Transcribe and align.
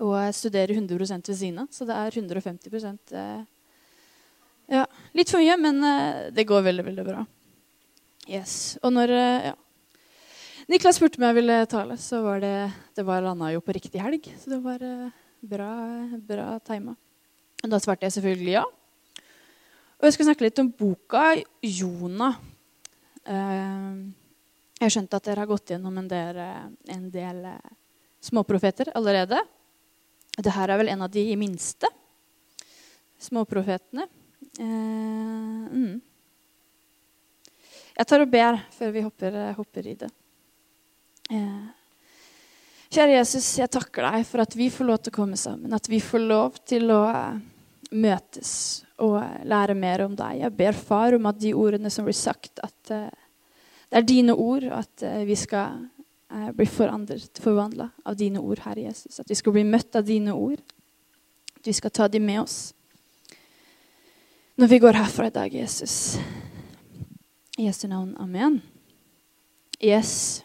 Og 0.00 0.14
jeg 0.16 0.36
studerer 0.36 0.72
100 0.78 0.96
ved 0.96 1.36
siden 1.36 1.58
av, 1.60 1.68
så 1.72 1.84
det 1.88 1.96
er 1.96 2.14
150 2.16 3.16
eh, 3.20 3.42
Ja, 4.72 4.86
litt 5.16 5.32
for 5.32 5.42
mye, 5.42 5.56
men 5.60 5.84
eh, 5.84 6.30
det 6.32 6.46
går 6.48 6.64
veldig, 6.64 6.86
veldig 6.86 7.04
bra. 7.04 7.24
Yes. 8.30 8.78
Og 8.80 8.94
når 8.96 9.12
eh, 9.12 9.50
ja. 9.50 9.56
Niklas 10.70 10.96
spurte 10.96 11.20
om 11.20 11.26
jeg 11.28 11.36
ville 11.40 11.58
tale, 11.68 11.98
så 11.98 12.22
var 12.22 12.40
det 12.40 12.70
Det 12.94 13.04
var 13.04 13.24
landa 13.24 13.50
jo 13.52 13.60
på 13.60 13.74
riktig 13.76 14.00
helg, 14.00 14.30
så 14.40 14.54
det 14.54 14.60
var 14.64 14.80
bra, 15.40 15.72
bra 16.16 16.48
tima. 16.64 16.96
Og 17.60 17.68
da 17.68 17.80
svarte 17.82 18.06
jeg 18.06 18.16
selvfølgelig 18.16 18.56
ja. 18.56 18.64
Og 20.00 20.08
jeg 20.08 20.16
skal 20.16 20.30
snakke 20.30 20.46
litt 20.46 20.62
om 20.62 20.72
boka 20.72 21.34
'Jona'. 21.60 22.32
Jeg 24.80 24.92
skjønte 24.94 25.18
at 25.18 25.26
dere 25.26 25.42
har 25.42 25.50
gått 25.50 25.74
gjennom 25.74 25.98
en 26.00 26.08
del, 26.08 26.38
en 26.88 27.10
del 27.12 27.42
småprofeter 28.24 28.94
allerede. 28.96 29.42
Dette 30.36 30.52
er 30.54 30.78
vel 30.78 30.92
en 30.92 31.02
av 31.04 31.10
de 31.12 31.24
minste 31.38 31.88
småprofetene. 33.20 34.06
Eh, 34.58 34.64
mm. 34.64 36.00
Jeg 37.98 38.08
tar 38.08 38.24
og 38.24 38.32
ber 38.32 38.60
før 38.72 38.94
vi 38.94 39.04
hopper, 39.04 39.38
hopper 39.58 39.90
i 39.90 39.94
det. 40.00 40.08
Eh. 41.30 41.68
Kjære 42.90 43.18
Jesus, 43.18 43.46
jeg 43.60 43.70
takker 43.70 44.06
deg 44.08 44.26
for 44.26 44.42
at 44.42 44.56
vi 44.58 44.70
får 44.72 44.88
lov 44.88 45.02
til 45.02 45.12
å 45.12 45.18
komme 45.20 45.38
sammen. 45.38 45.74
At 45.76 45.90
vi 45.90 46.00
får 46.02 46.24
lov 46.24 46.60
til 46.66 46.90
å 46.94 47.02
eh, 47.10 47.40
møtes 47.90 48.52
og 49.02 49.20
lære 49.48 49.76
mer 49.78 50.06
om 50.06 50.16
deg. 50.16 50.40
Jeg 50.44 50.56
ber 50.56 50.78
far 50.78 51.16
om 51.16 51.28
at 51.30 51.38
de 51.42 51.54
ordene 51.56 51.92
som 51.92 52.06
blir 52.06 52.16
sagt, 52.16 52.62
at 52.62 52.90
det 52.90 53.98
er 53.98 54.04
dine 54.06 54.34
ord, 54.36 54.66
og 54.68 54.76
at 54.76 55.04
vi 55.26 55.34
skal 55.40 55.80
bli 56.56 56.66
forandret, 56.70 57.40
forvandla 57.42 57.88
av 58.06 58.18
dine 58.18 58.38
ord, 58.38 58.60
Herre 58.64 58.86
Jesus. 58.86 59.18
At 59.20 59.30
vi 59.30 59.38
skal 59.38 59.54
bli 59.56 59.64
møtt 59.66 59.96
av 59.98 60.06
dine 60.06 60.34
ord. 60.34 60.60
At 61.58 61.66
vi 61.66 61.74
skal 61.76 61.92
ta 61.94 62.08
dem 62.08 62.28
med 62.28 62.44
oss 62.44 62.60
når 64.60 64.68
vi 64.68 64.78
går 64.82 64.92
herfra 64.92 65.30
i 65.30 65.32
dag, 65.32 65.54
Jesus. 65.56 66.18
I 67.56 67.64
Jesu 67.64 67.86
navn. 67.88 68.10
Amen. 68.20 68.58
Yes. 69.80 70.42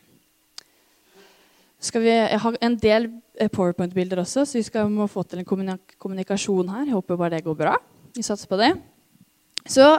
Vi, 1.91 2.07
jeg 2.07 2.39
har 2.39 2.55
en 2.63 2.77
del 2.79 3.09
powerpoint-bilder 3.51 4.21
også, 4.23 4.45
så 4.47 4.57
vi 4.57 4.63
skal 4.63 4.87
må 4.87 5.09
få 5.11 5.25
til 5.27 5.41
en 5.43 5.47
kommunikasjon 5.99 6.71
her. 6.71 6.85
Jeg 6.87 6.95
håper 6.95 7.19
bare 7.19 7.35
det 7.35 7.43
går 7.43 7.57
bra. 7.59 7.75
Vi 8.15 8.23
satser 8.23 8.47
på 8.47 8.61
det. 8.61 8.71
Så 9.67 9.89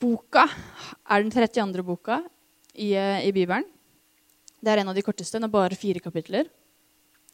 boka 0.00 0.46
er 1.04 1.22
den 1.22 1.30
32. 1.34 1.84
boka 1.84 2.22
i, 2.72 2.94
i, 2.96 3.32
Bibelen. 3.36 3.68
Det 4.66 4.72
er 4.72 4.82
en 4.82 4.88
av 4.90 4.96
de 4.98 5.04
korteste. 5.06 5.38
Den 5.38 5.46
har 5.46 5.52
bare 5.52 5.78
fire 5.78 6.02
kapitler. 6.02 6.48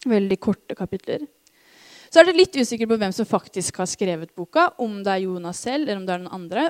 Veldig 0.05 0.36
korte 0.42 0.77
kapitler. 0.77 1.25
Så 2.12 2.20
er 2.20 2.28
det 2.28 2.36
litt 2.36 2.56
usikker 2.61 2.91
på 2.91 2.98
hvem 3.00 3.14
som 3.16 3.24
faktisk 3.24 3.78
har 3.80 3.89
skrevet 3.89 4.34
boka. 4.36 4.66
Om 4.84 4.98
det 5.00 5.14
er 5.14 5.24
Jonas 5.24 5.62
selv, 5.64 5.86
eller 5.86 6.02
om 6.02 6.05
det 6.05 6.12
er 6.12 6.20
noen 6.27 6.36
andre. 6.36 6.66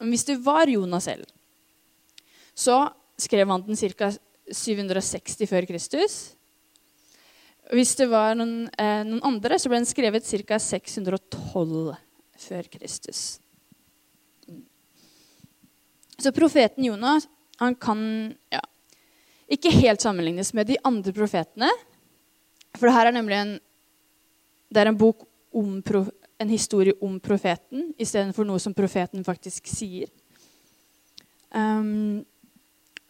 Men 0.00 0.10
hvis 0.10 0.26
det 0.26 0.40
var 0.42 0.66
Jonas 0.66 1.06
selv, 1.06 1.28
så 2.58 2.88
skrev 3.20 3.46
han 3.54 3.62
den 3.68 3.78
ca. 3.78 4.10
760 4.50 5.46
før 5.46 5.68
Kristus. 5.70 6.16
Hvis 7.70 7.94
det 8.00 8.08
var 8.10 8.34
noen, 8.34 8.66
eh, 8.74 9.04
noen 9.06 9.22
andre, 9.22 9.54
så 9.54 9.70
ble 9.70 9.78
den 9.78 9.86
skrevet 9.86 10.26
ca. 10.26 10.58
612 10.58 11.94
før 12.42 12.66
Kristus. 12.74 13.38
Så 16.18 16.34
profeten 16.34 16.90
Jonas 16.90 17.30
han 17.62 17.78
kan 17.78 18.02
ja, 18.50 18.60
ikke 19.52 19.72
helt 19.74 20.02
sammenlignes 20.04 20.52
med 20.56 20.70
de 20.70 20.78
andre 20.84 21.12
profetene. 21.16 21.68
For 22.78 22.88
det 22.88 22.96
her 22.96 23.10
er 23.10 23.16
nemlig 23.16 23.38
en, 23.38 23.52
det 24.72 24.82
er 24.82 24.90
en 24.90 24.98
bok 24.98 25.26
om 25.52 25.76
en 26.40 26.50
historie 26.50 26.96
om 27.04 27.18
profeten 27.20 27.90
istedenfor 28.00 28.48
noe 28.48 28.60
som 28.62 28.74
profeten 28.74 29.24
faktisk 29.24 29.68
sier. 29.68 30.08
Um, 31.52 32.24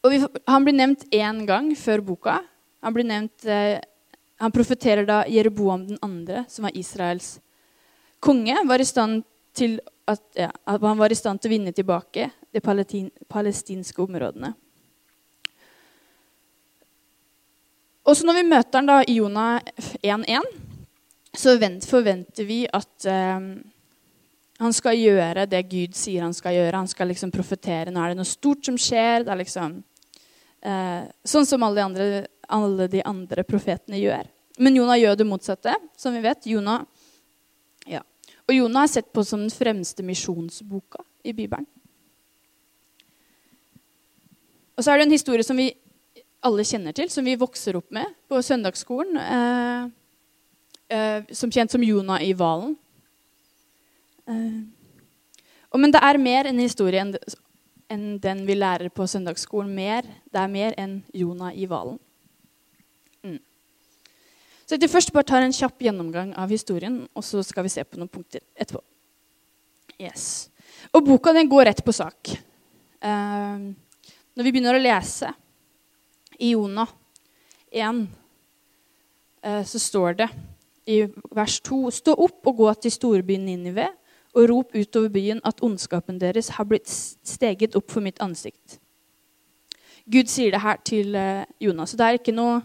vi, 0.02 0.18
han 0.50 0.66
blir 0.66 0.74
nevnt 0.74 1.06
én 1.14 1.44
gang 1.46 1.70
før 1.78 2.02
boka. 2.02 2.40
Han 2.82 2.94
blir 2.96 3.06
nevnt 3.06 3.46
eh, 3.46 3.78
han 4.42 4.50
profeterer 4.50 5.06
da 5.06 5.20
Jeroboam 5.30 5.86
den 5.86 5.98
andre, 6.02 6.44
som 6.48 6.66
var 6.66 6.74
Israels 6.74 7.36
konge, 8.18 8.56
var 8.66 8.82
i 8.82 8.86
stand 8.86 9.22
til 9.54 9.76
at, 10.10 10.22
ja, 10.34 10.48
at 10.50 10.82
han 10.82 10.98
var 10.98 11.14
i 11.14 11.18
stand 11.18 11.38
til 11.38 11.52
å 11.52 11.52
vinne 11.52 11.72
tilbake 11.76 12.26
de 12.50 12.62
palestinske 13.30 14.02
områdene. 14.02 14.50
Og 18.04 18.16
så 18.16 18.26
Når 18.26 18.34
vi 18.34 18.48
møter 18.50 18.78
han 18.78 18.88
da 18.88 19.02
i 19.06 19.14
Jonah 19.20 19.60
1.1, 20.02 20.48
så 21.38 21.54
forventer 21.88 22.44
vi 22.44 22.66
at 22.66 23.06
eh, 23.06 23.44
han 24.62 24.72
skal 24.72 24.98
gjøre 24.98 25.46
det 25.46 25.62
Gud 25.70 25.94
sier 25.96 26.22
han 26.22 26.34
skal 26.34 26.54
gjøre. 26.54 26.76
Han 26.76 26.90
skal 26.90 27.08
liksom 27.08 27.30
profetere. 27.30 27.90
Nå 27.90 28.02
er 28.02 28.12
det 28.12 28.20
noe 28.20 28.28
stort 28.28 28.66
som 28.66 28.76
skjer. 28.76 29.24
Det 29.24 29.32
er 29.32 29.40
liksom 29.40 29.78
eh, 30.62 31.08
Sånn 31.24 31.46
som 31.46 31.62
alle 31.62 31.78
de 31.78 31.86
andre 31.86 32.26
alle 32.52 32.88
de 32.90 33.02
andre 33.06 33.44
profetene 33.48 34.00
gjør. 34.00 34.26
Men 34.60 34.76
Jonah 34.76 34.98
gjør 35.00 35.16
det 35.16 35.26
motsatte, 35.28 35.74
som 35.96 36.14
vi 36.14 36.22
vet. 36.24 36.46
Jonah, 36.46 36.84
ja. 37.88 38.02
Og 38.48 38.56
Jonah 38.56 38.84
er 38.84 38.92
sett 38.92 39.12
på 39.14 39.24
som 39.24 39.40
den 39.40 39.54
fremste 39.54 40.04
misjonsboka 40.04 41.00
i 41.24 41.32
Bibelen. 41.32 41.66
Og 44.76 44.84
så 44.84 44.92
er 44.92 45.00
det 45.00 45.06
en 45.06 45.14
historie 45.14 45.46
som 45.46 45.56
vi 45.56 45.70
alle 46.42 46.64
kjenner 46.66 46.94
til, 46.96 47.10
som 47.10 47.26
vi 47.26 47.38
vokser 47.38 47.78
opp 47.78 47.90
med 47.94 48.08
på 48.30 48.40
søndagsskolen. 48.42 49.18
Eh, 49.22 49.82
eh, 50.96 51.30
som 51.30 51.50
kjent 51.52 51.70
som 51.70 51.84
Jonah 51.86 52.22
i 52.24 52.32
hvalen. 52.34 52.74
Eh, 54.26 54.62
men 55.78 55.94
det 55.94 56.02
er 56.02 56.20
mer 56.20 56.50
en 56.50 56.60
historie 56.60 57.00
enn, 57.00 57.14
enn 57.90 58.06
den 58.22 58.42
vi 58.48 58.56
lærer 58.58 58.90
på 58.92 59.06
søndagsskolen. 59.08 59.70
Mer, 59.74 60.08
det 60.32 60.40
er 60.40 60.50
mer 60.50 60.74
enn 60.80 60.98
Jonah 61.14 61.54
i 61.54 61.68
hvalen. 61.70 62.00
Så 64.62 64.78
jeg 64.80 64.88
først 64.88 65.10
bare 65.12 65.26
tar 65.28 65.44
en 65.44 65.52
kjapp 65.52 65.82
gjennomgang 65.84 66.30
av 66.38 66.48
historien, 66.48 67.02
og 67.12 67.24
så 67.26 67.42
skal 67.44 67.66
vi 67.66 67.72
se 67.74 67.82
på 67.84 67.98
noen 68.00 68.08
punkter 68.08 68.40
etterpå. 68.56 68.80
Yes. 70.00 70.48
Og 70.96 71.04
boka 71.04 71.34
den 71.36 71.50
går 71.50 71.66
rett 71.68 71.82
på 71.84 71.92
sak. 71.92 72.30
Når 73.02 74.46
vi 74.46 74.52
begynner 74.54 74.78
å 74.78 74.80
lese 74.80 75.28
i 76.42 76.52
Jonah 76.52 76.90
1, 77.70 78.02
uh, 79.46 79.62
så 79.64 79.80
står 79.80 80.18
det 80.20 80.28
i 80.90 80.98
vers 81.30 81.60
2.: 81.62 81.80
Stå 81.94 82.16
opp 82.18 82.50
og 82.50 82.58
gå 82.58 82.74
til 82.82 82.94
storbyen 82.94 83.46
Ninive 83.46 83.88
og 84.34 84.48
rop 84.50 84.74
utover 84.74 85.12
byen 85.12 85.40
at 85.46 85.62
ondskapen 85.62 86.18
deres 86.18 86.54
har 86.56 86.66
blitt 86.66 86.90
steget 86.90 87.76
opp 87.78 87.90
for 87.92 88.02
mitt 88.02 88.18
ansikt. 88.24 88.78
Gud 90.10 90.26
sier 90.32 90.50
det 90.50 90.62
her 90.64 90.80
til 90.82 91.14
Jonas. 91.60 91.92
Så 91.92 92.00
det 92.00 92.06
er 92.06 92.18
ikke 92.18 92.34
noe 92.34 92.62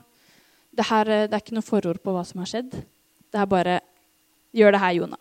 det, 0.78 0.86
her, 0.86 1.10
eh, 1.10 1.28
det 1.28 1.34
er 1.34 1.44
ikke 1.44 1.58
noe 1.58 1.66
forord 1.66 2.02
på 2.04 2.14
hva 2.14 2.24
som 2.28 2.42
har 2.44 2.50
skjedd. 2.52 2.74
Det 2.74 3.42
er 3.42 3.50
bare 3.50 3.80
Gjør 4.56 4.72
det 4.74 4.80
her, 4.80 4.94
Jonah. 4.96 5.20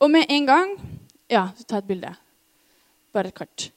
Og 0.00 0.10
med 0.10 0.30
en 0.30 0.46
gang 0.46 0.70
Ja, 1.30 1.50
ta 1.68 1.78
et 1.78 1.86
bilde. 1.86 2.10
Bare 3.12 3.28
et 3.28 3.34
kart. 3.34 3.68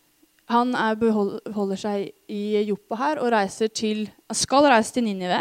Han 0.51 0.73
er, 0.75 0.97
beholder 0.99 1.79
seg 1.79 2.09
i 2.31 2.63
Joppa 2.67 2.97
her 2.99 3.21
og 3.23 3.31
til, 3.71 4.09
skal 4.35 4.67
reise 4.67 4.93
til 4.93 5.05
Ninive. 5.05 5.39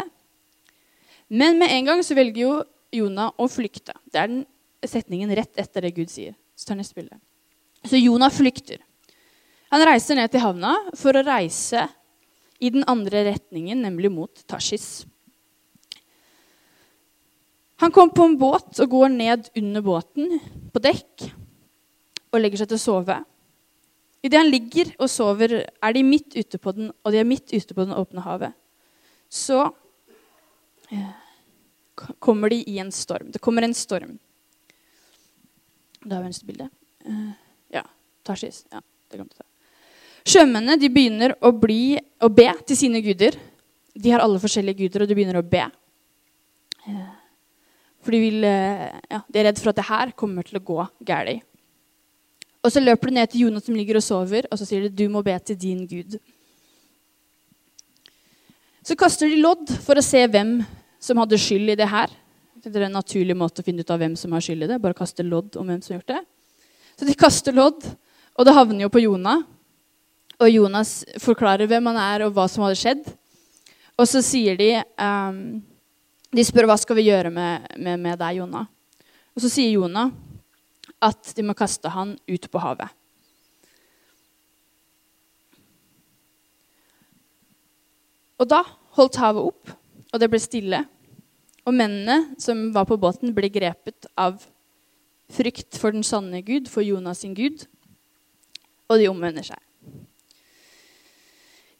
Men 1.27 1.59
med 1.59 1.71
en 1.73 1.85
gang 1.89 2.03
så 2.05 2.15
velger 2.15 2.41
jo 2.41 2.53
Jonah 2.93 3.33
å 3.37 3.49
flykte. 3.49 3.95
Det 4.05 4.21
er 4.21 4.31
den 4.31 4.45
setningen 4.85 5.31
rett 5.35 5.57
etter 5.59 5.83
det 5.83 5.95
Gud 5.97 6.11
sier. 6.11 6.35
Så 6.55 6.69
tar 6.69 6.79
neste 6.79 6.95
bilde. 6.95 7.17
Så 7.83 7.99
Jonah 7.99 8.31
flykter. 8.31 8.79
Han 9.73 9.83
reiser 9.89 10.15
ned 10.15 10.31
til 10.31 10.43
havna 10.43 10.75
for 10.95 11.17
å 11.17 11.25
reise 11.25 11.87
i 12.63 12.69
den 12.71 12.85
andre 12.87 13.25
retningen, 13.27 13.81
nemlig 13.81 14.11
mot 14.13 14.43
Tashis. 14.47 15.03
Han 17.81 17.91
kommer 17.91 18.13
på 18.15 18.27
en 18.29 18.37
båt 18.39 18.79
og 18.79 18.91
går 18.93 19.09
ned 19.11 19.49
under 19.59 19.83
båten, 19.83 20.37
på 20.71 20.81
dekk, 20.83 21.25
og 22.31 22.39
legger 22.39 22.61
seg 22.61 22.69
til 22.71 22.79
å 22.79 22.83
sove. 22.83 23.17
Idet 24.23 24.39
han 24.39 24.51
ligger 24.51 24.93
og 25.03 25.09
sover, 25.11 25.55
er 25.67 25.95
de 25.95 26.03
midt 26.07 26.37
ute 26.37 26.59
på 26.61 26.71
den, 26.75 26.91
og 27.03 27.11
de 27.11 27.19
er 27.19 27.27
midt 27.27 27.51
ute 27.51 27.75
på 27.75 27.83
den 27.83 27.95
åpne 27.97 28.23
havet. 28.23 28.55
Så 29.27 29.59
eh, 30.93 31.09
kommer 32.23 32.53
de 32.53 32.61
i 32.69 32.77
en 32.79 32.91
storm. 32.95 33.33
Det 33.33 33.41
kommer 33.43 33.67
en 33.67 33.75
storm. 33.75 34.15
Da 36.03 36.17
har 36.17 36.23
vi 36.23 36.31
neste 36.31 36.47
bilde. 36.47 36.69
Uh, 37.07 37.31
ja. 37.73 37.83
Tarsis. 38.23 38.63
Ja, 38.71 38.79
det 39.11 39.19
glemte 39.19 39.41
jeg. 39.41 39.49
Sjømennene 40.33 40.79
de 40.79 40.89
begynner 40.91 41.35
å, 41.43 41.51
bli, 41.55 41.97
å 42.23 42.29
be 42.31 42.47
til 42.67 42.79
sine 42.79 43.01
guder. 43.03 43.35
De 43.93 44.11
har 44.13 44.23
alle 44.23 44.39
forskjellige 44.39 44.85
guder, 44.85 45.03
og 45.03 45.09
de 45.09 45.17
begynner 45.17 45.39
å 45.39 45.45
be. 45.47 45.65
Eh, 46.87 47.09
for 48.03 48.15
de, 48.15 48.21
vil, 48.23 48.45
eh, 48.47 48.87
ja, 49.11 49.19
de 49.27 49.41
er 49.41 49.49
redd 49.49 49.59
for 49.59 49.73
at 49.73 49.79
det 49.81 49.89
her 49.89 50.13
kommer 50.19 50.47
til 50.47 50.59
å 50.59 50.63
gå 50.63 50.79
galt. 51.07 51.43
Og 52.63 52.71
så 52.71 52.79
løper 52.79 53.11
de 53.11 53.17
ned 53.17 53.31
til 53.31 53.45
Jonas 53.45 53.65
som 53.67 53.75
ligger 53.75 53.99
og 53.99 54.05
sover, 54.05 54.47
og 54.47 54.59
så 54.59 54.67
sier 54.67 54.85
de 54.85 55.03
du 55.03 55.09
må 55.11 55.23
be 55.25 55.35
til 55.43 55.59
din 55.59 55.83
gud. 55.87 56.15
Så 58.83 58.95
kaster 58.99 59.31
de 59.31 59.41
lodd 59.43 59.71
for 59.83 59.99
å 59.99 60.03
se 60.03 60.21
hvem 60.27 60.61
som 61.03 61.19
hadde 61.19 61.39
skyld 61.39 61.73
i 61.73 61.79
det 61.79 61.87
her. 61.91 62.11
Det 62.63 62.71
er 62.71 62.87
en 62.87 62.95
naturlig 62.95 63.35
måte 63.35 63.59
å 63.59 63.65
finne 63.65 63.83
ut 63.83 63.91
av 63.91 63.99
hvem 63.99 64.15
som 64.19 64.31
har 64.35 64.43
skyld 64.43 64.63
i 64.63 64.69
det. 64.71 64.79
Bare 64.83 64.95
kaste 64.95 65.25
lodd 65.27 65.57
om 65.59 65.67
hvem 65.67 65.81
som 65.83 65.93
har 65.93 65.99
gjort 65.99 66.13
det. 66.13 66.21
Så 66.99 67.07
de 67.07 67.15
kaster 67.19 67.55
lodd, 67.55 67.83
og 68.37 68.47
det 68.47 68.55
havner 68.55 68.85
jo 68.85 68.91
på 68.93 69.03
Jonah. 69.03 69.43
Og 70.39 70.51
Jonas 70.51 71.01
forklarer 71.21 71.67
hvem 71.67 71.91
han 71.91 71.99
er, 71.99 72.25
og 72.25 72.35
hva 72.35 72.47
som 72.51 72.63
hadde 72.63 72.79
skjedd. 72.79 73.03
Og 73.99 74.07
så 74.09 74.23
sier 74.25 74.57
de 74.57 74.69
um, 74.97 75.59
De 76.33 76.43
spør 76.47 76.65
hva 76.65 76.77
skal 76.81 76.97
vi 76.97 77.09
gjøre 77.11 77.29
med, 77.29 77.67
med, 77.77 77.99
med 78.01 78.19
deg, 78.19 78.39
Jonah. 78.39 78.65
Og 79.35 79.43
så 79.43 79.51
sier 79.51 79.75
Jonah 79.75 80.11
at 81.03 81.33
de 81.35 81.45
må 81.45 81.55
kaste 81.57 81.91
han 81.91 82.15
ut 82.29 82.49
på 82.51 82.61
havet. 82.63 82.91
Og 88.41 88.49
da 88.49 88.63
holdt 88.97 89.19
havet 89.21 89.51
opp, 89.51 89.73
og 90.11 90.21
det 90.21 90.29
ble 90.31 90.41
stille. 90.41 90.83
Og 91.63 91.75
mennene 91.75 92.35
som 92.41 92.71
var 92.75 92.87
på 92.89 92.99
båten, 92.99 93.31
ble 93.35 93.47
grepet 93.53 94.07
av 94.19 94.41
frykt 95.31 95.79
for 95.79 95.95
den 95.95 96.03
sanne 96.05 96.43
Gud, 96.45 96.67
for 96.71 96.83
Jonas 96.83 97.23
sin 97.23 97.35
Gud, 97.37 97.63
og 98.91 98.99
de 98.99 99.07
omvender 99.09 99.47
seg. 99.47 99.59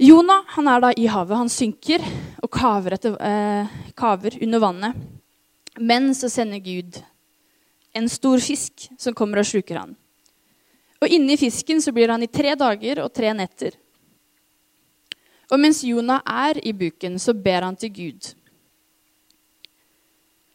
Jonah 0.04 0.48
han 0.56 0.68
er 0.68 0.82
da 0.84 0.92
i 0.98 1.06
havet. 1.08 1.38
Han 1.38 1.52
synker 1.52 2.04
og 2.44 2.50
kaver, 2.52 2.96
etter, 2.98 3.14
eh, 3.24 3.76
kaver 3.96 4.40
under 4.42 4.60
vannet. 4.60 5.04
Men 5.80 6.12
så 6.16 6.30
sender 6.30 6.60
Gud 6.60 7.00
en 7.94 8.10
stor 8.10 8.42
fisk 8.42 8.88
som 8.98 9.16
kommer 9.18 9.42
og 9.42 9.48
sluker 9.48 9.80
han. 9.80 9.96
Og 11.04 11.12
inni 11.12 11.38
fisken 11.38 11.82
så 11.84 11.92
blir 11.94 12.12
han 12.14 12.24
i 12.24 12.32
tre 12.32 12.56
dager 12.58 13.04
og 13.04 13.12
tre 13.14 13.34
netter. 13.36 13.76
Og 15.52 15.60
mens 15.60 15.84
Jonah 15.86 16.24
er 16.26 16.58
i 16.66 16.74
buken, 16.74 17.20
så 17.20 17.36
ber 17.36 17.68
han 17.68 17.78
til 17.78 17.92
Gud. 17.94 18.32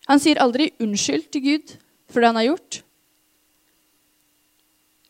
Han 0.09 0.21
sier 0.23 0.41
aldri 0.41 0.71
unnskyld 0.81 1.29
til 1.31 1.45
Gud 1.45 1.75
for 2.09 2.21
det 2.21 2.31
han 2.31 2.41
har 2.41 2.49
gjort. 2.49 2.81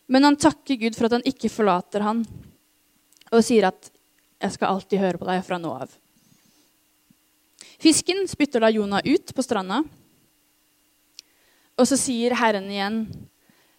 Men 0.08 0.24
han 0.26 0.38
takker 0.40 0.80
Gud 0.80 0.96
for 0.98 1.06
at 1.06 1.18
han 1.18 1.28
ikke 1.28 1.52
forlater 1.52 2.02
han, 2.02 2.24
og 3.30 3.44
sier 3.44 3.68
at 3.68 3.90
'jeg 4.40 4.52
skal 4.52 4.68
alltid 4.68 4.98
høre 4.98 5.18
på 5.18 5.26
deg 5.26 5.44
fra 5.44 5.58
nå 5.58 5.68
av'. 5.68 5.96
Fisken 7.78 8.26
spytter 8.26 8.60
da 8.60 8.70
Jonah 8.70 9.02
ut 9.04 9.34
på 9.34 9.42
stranda. 9.42 9.84
Og 11.78 11.86
så 11.86 11.98
sier 11.98 12.34
Herren 12.38 12.66
igjen 12.72 13.02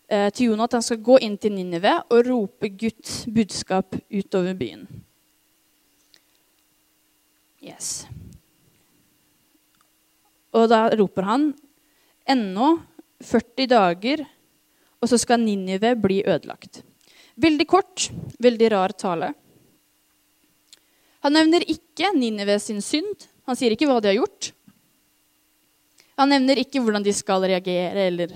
eh, 0.07 0.29
til 0.31 0.49
Jonah 0.49 0.69
at 0.69 0.77
han 0.77 0.85
skal 0.85 1.01
gå 1.03 1.19
inn 1.25 1.35
til 1.41 1.53
Ninive 1.55 1.97
og 2.07 2.27
rope 2.27 2.71
Guds 2.71 3.25
budskap 3.27 3.97
utover 4.07 4.55
byen. 4.57 4.85
Yes. 7.59 8.07
Og 10.55 10.69
da 10.71 10.87
roper 10.95 11.27
han 11.27 11.49
ennå 12.29 12.77
40 13.19 13.67
dager, 13.67 14.23
og 14.99 15.11
så 15.11 15.19
skal 15.19 15.43
Ninive 15.43 15.91
bli 15.99 16.21
ødelagt. 16.23 16.81
Veldig 17.39 17.67
kort, 17.67 18.07
veldig 18.39 18.71
rar 18.71 18.95
tale. 18.95 19.33
Han 21.23 21.35
nevner 21.35 21.67
ikke 21.67 22.13
Ninive 22.15 22.55
sin 22.63 22.79
synd. 22.83 23.27
Han 23.47 23.57
sier 23.59 23.75
ikke 23.75 23.87
hva 23.89 23.99
de 23.99 24.11
har 24.11 24.19
gjort. 24.21 24.53
Han 26.19 26.33
nevner 26.33 26.60
ikke 26.60 26.81
hvordan 26.83 27.06
de 27.06 27.13
skal 27.16 27.45
reagere 27.48 28.10
eller 28.10 28.33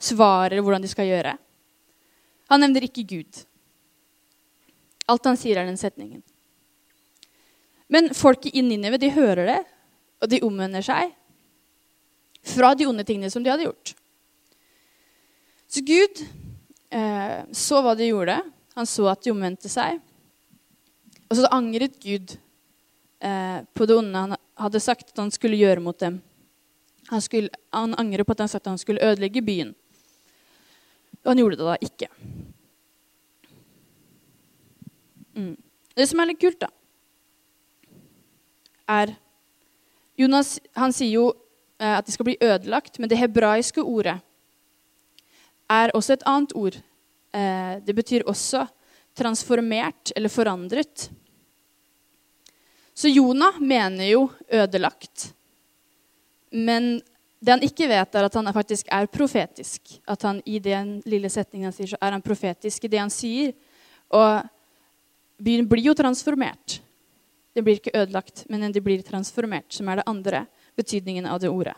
svare 0.00 0.62
hvordan 0.62 0.84
de 0.84 0.90
skal 0.90 1.08
gjøre. 1.10 1.34
Han 2.48 2.64
nevner 2.64 2.86
ikke 2.86 3.04
Gud. 3.04 3.42
Alt 5.08 5.28
han 5.28 5.38
sier, 5.40 5.60
er 5.60 5.68
den 5.68 5.80
setningen. 5.80 6.22
Men 7.88 8.12
folket 8.16 8.56
i 8.56 8.62
Ninive 8.64 9.00
de 9.00 9.12
hører 9.12 9.48
det, 9.48 9.60
og 10.20 10.30
de 10.32 10.42
omvender 10.44 10.84
seg 10.84 11.14
fra 12.48 12.74
de 12.76 12.86
onde 12.88 13.04
tingene 13.04 13.30
som 13.32 13.44
de 13.44 13.50
hadde 13.52 13.66
gjort. 13.66 13.94
Så 15.68 15.84
Gud 15.84 16.22
eh, 16.92 17.40
så 17.52 17.80
hva 17.84 17.94
de 17.96 18.08
gjorde. 18.08 18.38
Han 18.76 18.88
så 18.88 19.08
at 19.12 19.24
de 19.24 19.32
omvendte 19.34 19.68
seg. 19.72 20.00
Og 21.28 21.36
så 21.36 21.50
angret 21.52 21.98
Gud 22.00 22.36
eh, 23.20 23.60
på 23.76 23.88
det 23.88 23.96
onde 23.98 24.24
han 24.24 24.36
hadde 24.58 24.80
sagt 24.80 25.12
at 25.12 25.20
han 25.20 25.32
skulle 25.34 25.60
gjøre 25.60 25.84
mot 25.84 25.98
dem. 26.00 26.22
Han, 27.08 27.22
skulle, 27.24 27.48
han 27.72 27.94
angrer 27.94 28.24
på 28.24 28.34
at 28.36 28.44
han 28.44 28.50
sa 28.50 28.60
at 28.60 28.68
han 28.68 28.80
skulle 28.80 29.04
ødelegge 29.04 29.42
byen. 29.44 29.74
Og 31.24 31.30
han 31.32 31.40
gjorde 31.40 31.58
det 31.60 31.68
da 31.68 31.76
ikke. 31.82 32.08
Mm. 35.38 35.54
Det 35.94 36.06
som 36.08 36.20
er 36.20 36.30
litt 36.30 36.40
kult, 36.42 36.60
da, 36.60 36.68
er 38.88 39.14
Jonas 40.18 40.56
han 40.78 40.94
sier 40.94 41.12
jo 41.12 41.26
eh, 41.78 41.94
at 41.94 42.06
de 42.06 42.14
skal 42.14 42.26
bli 42.30 42.38
ødelagt, 42.40 42.98
men 42.98 43.10
det 43.10 43.20
hebraiske 43.20 43.84
ordet 43.84 44.18
er 45.68 45.92
også 45.94 46.16
et 46.16 46.26
annet 46.26 46.54
ord. 46.58 46.78
Eh, 47.36 47.74
det 47.84 47.94
betyr 47.94 48.26
også 48.26 48.64
transformert 49.18 50.12
eller 50.16 50.32
forandret. 50.32 51.08
Så 52.94 53.10
Jonah 53.12 53.60
mener 53.60 54.08
jo 54.10 54.28
ødelagt. 54.50 55.32
Men 56.50 57.00
det 57.38 57.54
han 57.54 57.62
ikke 57.62 57.88
vet, 57.90 58.14
er 58.14 58.26
at 58.26 58.36
han 58.38 58.50
faktisk 58.54 58.88
er 58.90 59.06
profetisk. 59.10 59.98
At 60.08 60.24
han 60.26 60.42
i 60.46 60.58
den 60.62 60.98
lille 61.06 61.30
setningen 61.30 61.70
han 61.70 61.76
sier, 61.76 61.92
så 61.92 62.00
er 62.02 62.16
han 62.16 62.24
profetisk 62.24 62.84
i 62.84 62.92
det 62.92 63.02
han 63.02 63.12
sier. 63.12 63.52
Og 64.10 64.46
byen 65.38 65.68
blir 65.70 65.90
jo 65.90 65.96
transformert. 65.98 66.80
Den 67.54 67.66
blir 67.66 67.78
ikke 67.78 67.94
ødelagt, 67.96 68.44
men 68.50 68.66
den 68.66 68.84
blir 68.84 69.02
transformert, 69.06 69.70
som 69.74 69.88
er 69.88 70.00
det 70.00 70.08
andre 70.10 70.46
betydningen 70.78 71.26
av 71.26 71.40
det 71.42 71.50
ordet. 71.50 71.76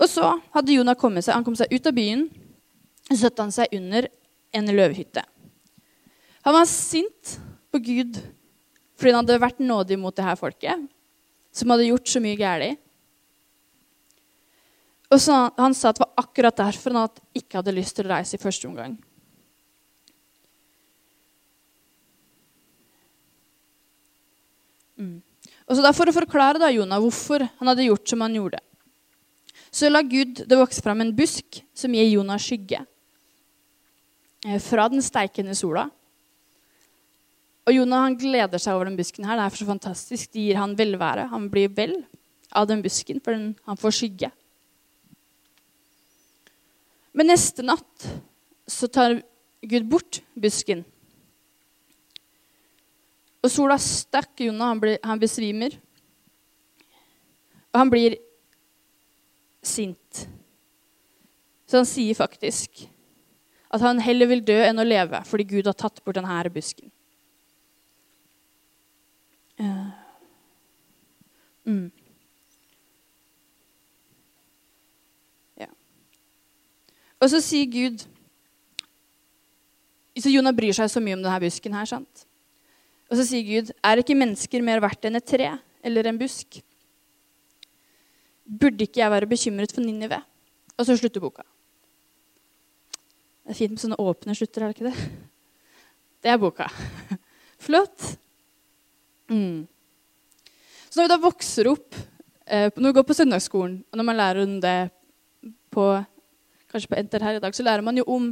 Og 0.00 0.10
så 0.10 0.34
hadde 0.52 0.74
Jonah 0.74 0.96
kommet 0.98 1.24
seg, 1.24 1.36
han 1.36 1.46
kom 1.46 1.56
seg 1.56 1.70
ut 1.72 1.86
av 1.86 1.94
byen 1.96 2.26
og 3.08 3.18
satte 3.20 3.44
han 3.44 3.52
seg 3.54 3.72
under 3.76 4.08
en 4.54 4.70
løvhytte. 4.74 5.22
Han 6.44 6.56
var 6.56 6.68
sint 6.68 7.36
på 7.74 7.82
Gud 7.82 8.22
fordi 8.94 9.10
han 9.10 9.24
hadde 9.24 9.42
vært 9.42 9.62
nådig 9.62 9.96
mot 9.98 10.14
det 10.14 10.22
her 10.22 10.38
folket, 10.38 10.84
som 11.50 11.72
hadde 11.74 11.88
gjort 11.88 12.06
så 12.06 12.20
mye 12.22 12.38
galt. 12.38 12.78
Og 15.10 15.20
så 15.20 15.34
Han 15.58 15.74
sa 15.74 15.90
at 15.90 15.98
det 15.98 16.04
var 16.04 16.24
akkurat 16.24 16.56
derfor 16.56 16.94
han 16.94 17.18
ikke 17.34 17.58
hadde 17.58 17.74
lyst 17.74 17.96
til 17.96 18.06
å 18.06 18.14
reise 18.14 18.38
i 18.38 18.42
første 18.42 18.68
omgang. 18.70 18.94
Mm. 24.94 25.18
Og 25.66 25.76
så 25.76 25.82
da 25.82 25.92
For 25.92 26.10
å 26.10 26.14
forklare 26.14 26.62
da 26.62 26.70
Jonah 26.70 27.02
hvorfor 27.02 27.42
han 27.42 27.70
hadde 27.70 27.88
gjort 27.88 28.08
som 28.08 28.22
han 28.22 28.34
gjorde, 28.38 28.62
så 29.74 29.90
la 29.90 30.04
Gud 30.06 30.44
det 30.46 30.58
vokse 30.58 30.82
fram 30.82 31.02
en 31.02 31.14
busk 31.14 31.58
som 31.74 31.94
gir 31.94 32.12
Jonah 32.12 32.38
skygge 32.38 32.84
eh, 34.46 34.60
fra 34.62 34.86
den 34.88 35.02
steikende 35.02 35.56
sola. 35.58 35.88
Og 37.64 37.72
Jonah 37.72 38.04
han 38.04 38.16
gleder 38.20 38.60
seg 38.60 38.76
over 38.76 38.90
den 38.90 38.96
busken. 38.98 39.24
her. 39.24 39.38
Det 39.38 39.44
er 39.44 39.56
så 39.56 39.66
fantastisk. 39.68 40.32
Det 40.32 40.42
gir 40.42 40.60
han 40.60 40.76
velvære. 40.76 41.28
Han 41.32 41.48
blir 41.50 41.70
vel 41.72 41.96
av 42.52 42.68
den 42.68 42.82
busken, 42.84 43.20
for 43.24 43.32
den, 43.32 43.54
han 43.64 43.80
får 43.80 43.96
skygge. 43.98 44.30
Men 47.14 47.30
neste 47.30 47.64
natt 47.64 48.08
så 48.68 48.88
tar 48.88 49.22
Gud 49.64 49.88
bort 49.88 50.20
busken. 50.34 50.84
Og 53.44 53.52
sola 53.52 53.78
stakk 53.80 54.40
Jonah. 54.40 54.72
Han, 54.72 54.80
blir, 54.80 54.98
han 55.04 55.20
besvimer. 55.20 55.76
Og 57.72 57.80
han 57.80 57.92
blir 57.92 58.18
sint. 59.64 60.26
Så 61.64 61.80
han 61.80 61.88
sier 61.88 62.16
faktisk 62.16 62.84
at 63.74 63.82
han 63.82 63.98
heller 64.04 64.28
vil 64.30 64.44
dø 64.46 64.56
enn 64.62 64.78
å 64.78 64.86
leve 64.86 65.18
fordi 65.26 65.46
Gud 65.56 65.66
har 65.66 65.74
tatt 65.74 66.02
bort 66.04 66.20
denne 66.20 66.52
busken. 66.54 66.92
Uh, 69.60 69.90
mm. 71.64 71.90
Ja. 75.60 75.68
Og 77.22 77.30
så 77.30 77.38
sier 77.38 77.68
Gud 77.70 78.02
Så 80.18 80.32
Jonah 80.32 80.50
bryr 80.54 80.74
seg 80.74 80.90
så 80.90 80.98
mye 81.02 81.14
om 81.14 81.22
denne 81.22 81.38
busken 81.42 81.74
her. 81.74 81.86
sant? 81.86 82.26
Og 83.10 83.18
så 83.18 83.24
sier 83.28 83.46
Gud, 83.46 83.72
er 83.82 84.00
ikke 84.02 84.16
mennesker 84.18 84.62
mer 84.66 84.82
verdt 84.82 85.06
enn 85.06 85.18
et 85.18 85.26
tre 85.26 85.52
eller 85.84 86.08
en 86.10 86.18
busk? 86.18 86.60
Burde 88.44 88.86
ikke 88.86 89.02
jeg 89.02 89.10
være 89.10 89.28
bekymret 89.30 89.74
for 89.74 89.84
Ninive? 89.84 90.20
Og 90.78 90.86
så 90.86 90.96
slutter 90.98 91.22
boka. 91.22 91.44
Det 93.44 93.52
er 93.52 93.58
fint 93.58 93.74
med 93.74 93.82
sånne 93.82 94.00
åpne 94.00 94.34
slutter, 94.38 94.64
er 94.64 94.72
det 94.72 94.78
ikke 94.78 94.90
det? 94.90 95.08
Det 96.24 96.30
er 96.32 96.40
boka. 96.40 96.70
Flott. 97.66 98.14
Mm. 99.34 99.66
Så 100.88 101.00
når 101.00 101.08
vi 101.08 101.12
da 101.12 101.20
vokser 101.24 101.70
opp, 101.72 101.96
eh, 102.46 102.70
når 102.76 102.92
vi 102.92 102.96
går 102.98 103.06
på 103.08 103.16
søndagsskolen, 103.18 103.78
og 103.90 103.98
når 103.98 104.06
man 104.06 104.18
lærer 104.20 104.42
om 104.44 104.58
det 104.62 104.78
på, 105.74 105.86
kanskje 106.70 106.90
på 106.90 106.98
Enter 107.00 107.24
her 107.26 107.38
i 107.38 107.42
dag, 107.42 107.54
så 107.54 107.66
lærer 107.66 107.82
man 107.82 107.98
jo 107.98 108.04
om 108.06 108.28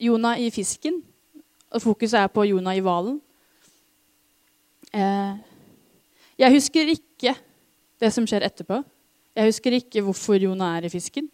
Jonah 0.00 0.38
i 0.40 0.50
fisken. 0.54 1.02
Og 1.74 1.82
fokuset 1.82 2.20
er 2.20 2.30
på 2.32 2.46
Jonah 2.48 2.76
i 2.76 2.84
hvalen. 2.84 3.18
Eh, 4.94 5.34
jeg 6.38 6.54
husker 6.54 6.94
ikke 6.94 7.34
det 8.00 8.12
som 8.14 8.26
skjer 8.28 8.46
etterpå. 8.46 8.78
Jeg 9.36 9.50
husker 9.50 9.74
ikke 9.76 10.02
hvorfor 10.06 10.38
Jonah 10.40 10.78
er 10.78 10.86
i 10.86 10.92
fisken. 10.92 11.28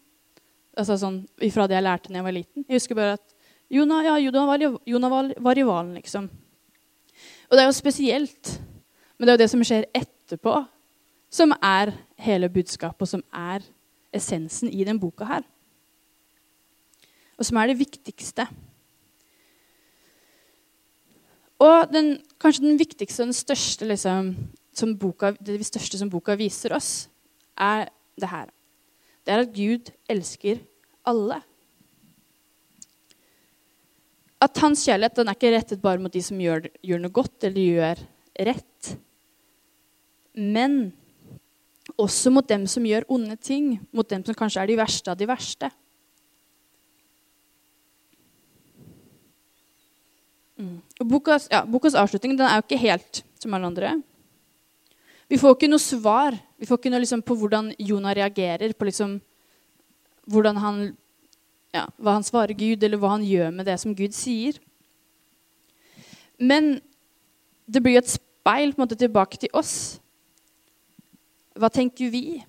Altså 0.75 0.96
sånn, 0.99 1.23
Fra 1.52 1.68
det 1.68 1.76
jeg 1.76 1.87
lærte 1.87 2.11
da 2.11 2.18
jeg 2.18 2.26
var 2.26 2.34
liten. 2.34 2.64
Jeg 2.66 2.80
husker 2.80 2.99
bare 2.99 3.18
at 3.20 3.34
Jonah, 3.70 4.04
ja, 4.04 4.16
Jonah, 4.18 4.46
var, 4.49 4.64
Jonah 4.87 5.58
i 5.58 5.62
hvalen, 5.62 5.94
liksom. 5.94 6.28
Og 7.49 7.56
det 7.56 7.62
er 7.62 7.68
jo 7.68 7.76
spesielt. 7.76 8.58
Men 9.18 9.26
det 9.26 9.33
er 9.33 9.38
jo 9.38 9.42
det 9.44 9.50
som 9.52 9.64
skjer 9.64 9.87
etterpå, 9.94 10.54
som 11.35 11.54
er 11.62 11.92
hele 12.23 12.50
budskapet, 12.50 13.06
og 13.06 13.11
som 13.11 13.23
er 13.35 13.64
essensen 14.14 14.71
i 14.71 14.85
den 14.87 15.00
boka 15.02 15.26
her. 15.28 15.47
Og 17.38 17.47
som 17.47 17.59
er 17.59 17.71
det 17.71 17.80
viktigste. 17.80 18.47
Og 21.62 21.88
den, 21.90 22.18
kanskje 22.42 22.66
den 22.66 22.78
viktigste 22.78 23.23
og 23.23 23.30
den 23.30 23.38
største 23.38 23.88
liksom, 23.88 24.35
som 24.75 24.94
boka, 24.99 25.33
det 25.38 25.62
største 25.66 25.99
som 25.99 26.11
boka 26.11 26.37
viser 26.38 26.75
oss, 26.76 27.09
er 27.54 27.88
det 28.21 28.30
her. 28.30 28.50
Det 29.25 29.33
er 29.33 29.44
at 29.47 29.54
Gud 29.54 29.90
elsker 30.11 30.61
alle. 31.06 31.40
At 34.42 34.59
hans 34.61 34.83
kjærlighet 34.85 35.16
den 35.16 35.30
er 35.30 35.38
ikke 35.38 35.54
rettet 35.54 35.83
bare 35.83 36.02
mot 36.02 36.12
de 36.12 36.23
som 36.23 36.40
gjør, 36.40 36.68
gjør 36.85 37.00
noe 37.00 37.14
godt 37.14 37.47
eller 37.49 37.71
gjør 37.78 38.02
rett. 38.50 38.94
Men 40.35 40.93
også 42.00 42.33
mot 42.35 42.47
dem 42.49 42.67
som 42.71 42.87
gjør 42.87 43.07
onde 43.12 43.37
ting, 43.37 43.76
mot 43.95 44.09
dem 44.09 44.25
som 44.26 44.37
kanskje 44.37 44.62
er 44.62 44.71
de 44.71 44.79
verste 44.79 45.12
av 45.12 45.19
de 45.21 45.29
verste. 45.29 45.71
Mm. 50.59 50.81
Bokas, 51.11 51.47
ja, 51.50 51.64
bokas, 51.67 51.97
avslutning 51.99 52.38
er 52.38 52.59
jo 52.59 52.67
ikke 52.67 52.83
helt 52.83 53.23
som 53.43 53.55
alle 53.55 53.71
andre. 53.71 53.95
Vi 55.31 55.38
får 55.41 55.57
ikke 55.57 55.71
noe 55.71 55.83
svar 55.83 56.37
vi 56.64 56.69
får 56.69 56.79
ikke 56.81 56.91
noe 56.95 57.03
liksom, 57.03 57.21
på 57.21 57.35
hvordan 57.37 57.67
Jonah 57.76 58.14
reagerer, 58.17 58.73
på 58.73 58.87
liksom, 58.88 59.19
han, 60.33 60.79
ja, 61.75 61.83
hva 61.99 62.14
han 62.17 62.25
svarer 62.25 62.57
Gud, 62.57 62.81
eller 62.81 62.97
hva 62.97 63.11
han 63.19 63.26
gjør 63.26 63.50
med 63.53 63.69
det 63.69 63.75
som 63.83 63.93
Gud 63.93 64.14
sier. 64.17 64.57
Men 66.41 66.79
det 67.67 67.83
blir 67.85 67.99
et 68.00 68.09
speil 68.09 68.73
måte 68.81 68.97
tilbake 68.97 69.37
til 69.43 69.53
oss. 69.53 70.00
Hva 71.54 71.68
tenker 71.68 72.11
vi? 72.11 72.44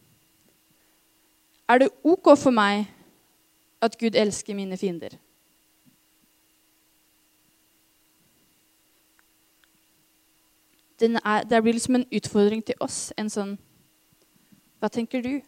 Er 1.69 1.77
det 1.77 1.89
OK 2.03 2.31
for 2.37 2.53
meg 2.53 2.87
at 3.81 3.97
Gud 3.97 4.15
elsker 4.17 4.57
mine 4.57 4.77
fiender? 4.77 5.17
Er, 11.01 11.43
det 11.43 11.61
blir 11.61 11.73
liksom 11.73 11.95
en 11.95 12.05
utfordring 12.11 12.65
til 12.65 12.75
oss. 12.79 13.13
En 13.17 13.29
sånn 13.29 13.57
Hva 14.79 14.89
tenker 14.89 15.21
du? 15.21 15.41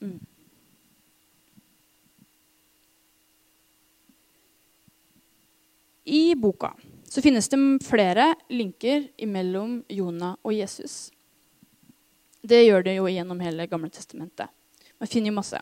Mm. 0.00 0.20
I 6.04 6.34
boka 6.34 6.72
så 7.10 7.22
finnes 7.22 7.48
det 7.50 7.58
flere 7.82 8.34
linker 8.54 9.08
mellom 9.26 9.80
Jonah 9.90 10.36
og 10.46 10.54
Jesus. 10.54 11.10
Det 12.40 12.62
gjør 12.62 12.84
det 12.86 12.94
jo 13.00 13.08
gjennom 13.10 13.40
hele 13.42 13.66
Gamle 13.66 13.90
testamentet. 13.90 14.46
Man 15.00 15.10
finner 15.10 15.32
jo 15.32 15.38
masse. 15.40 15.58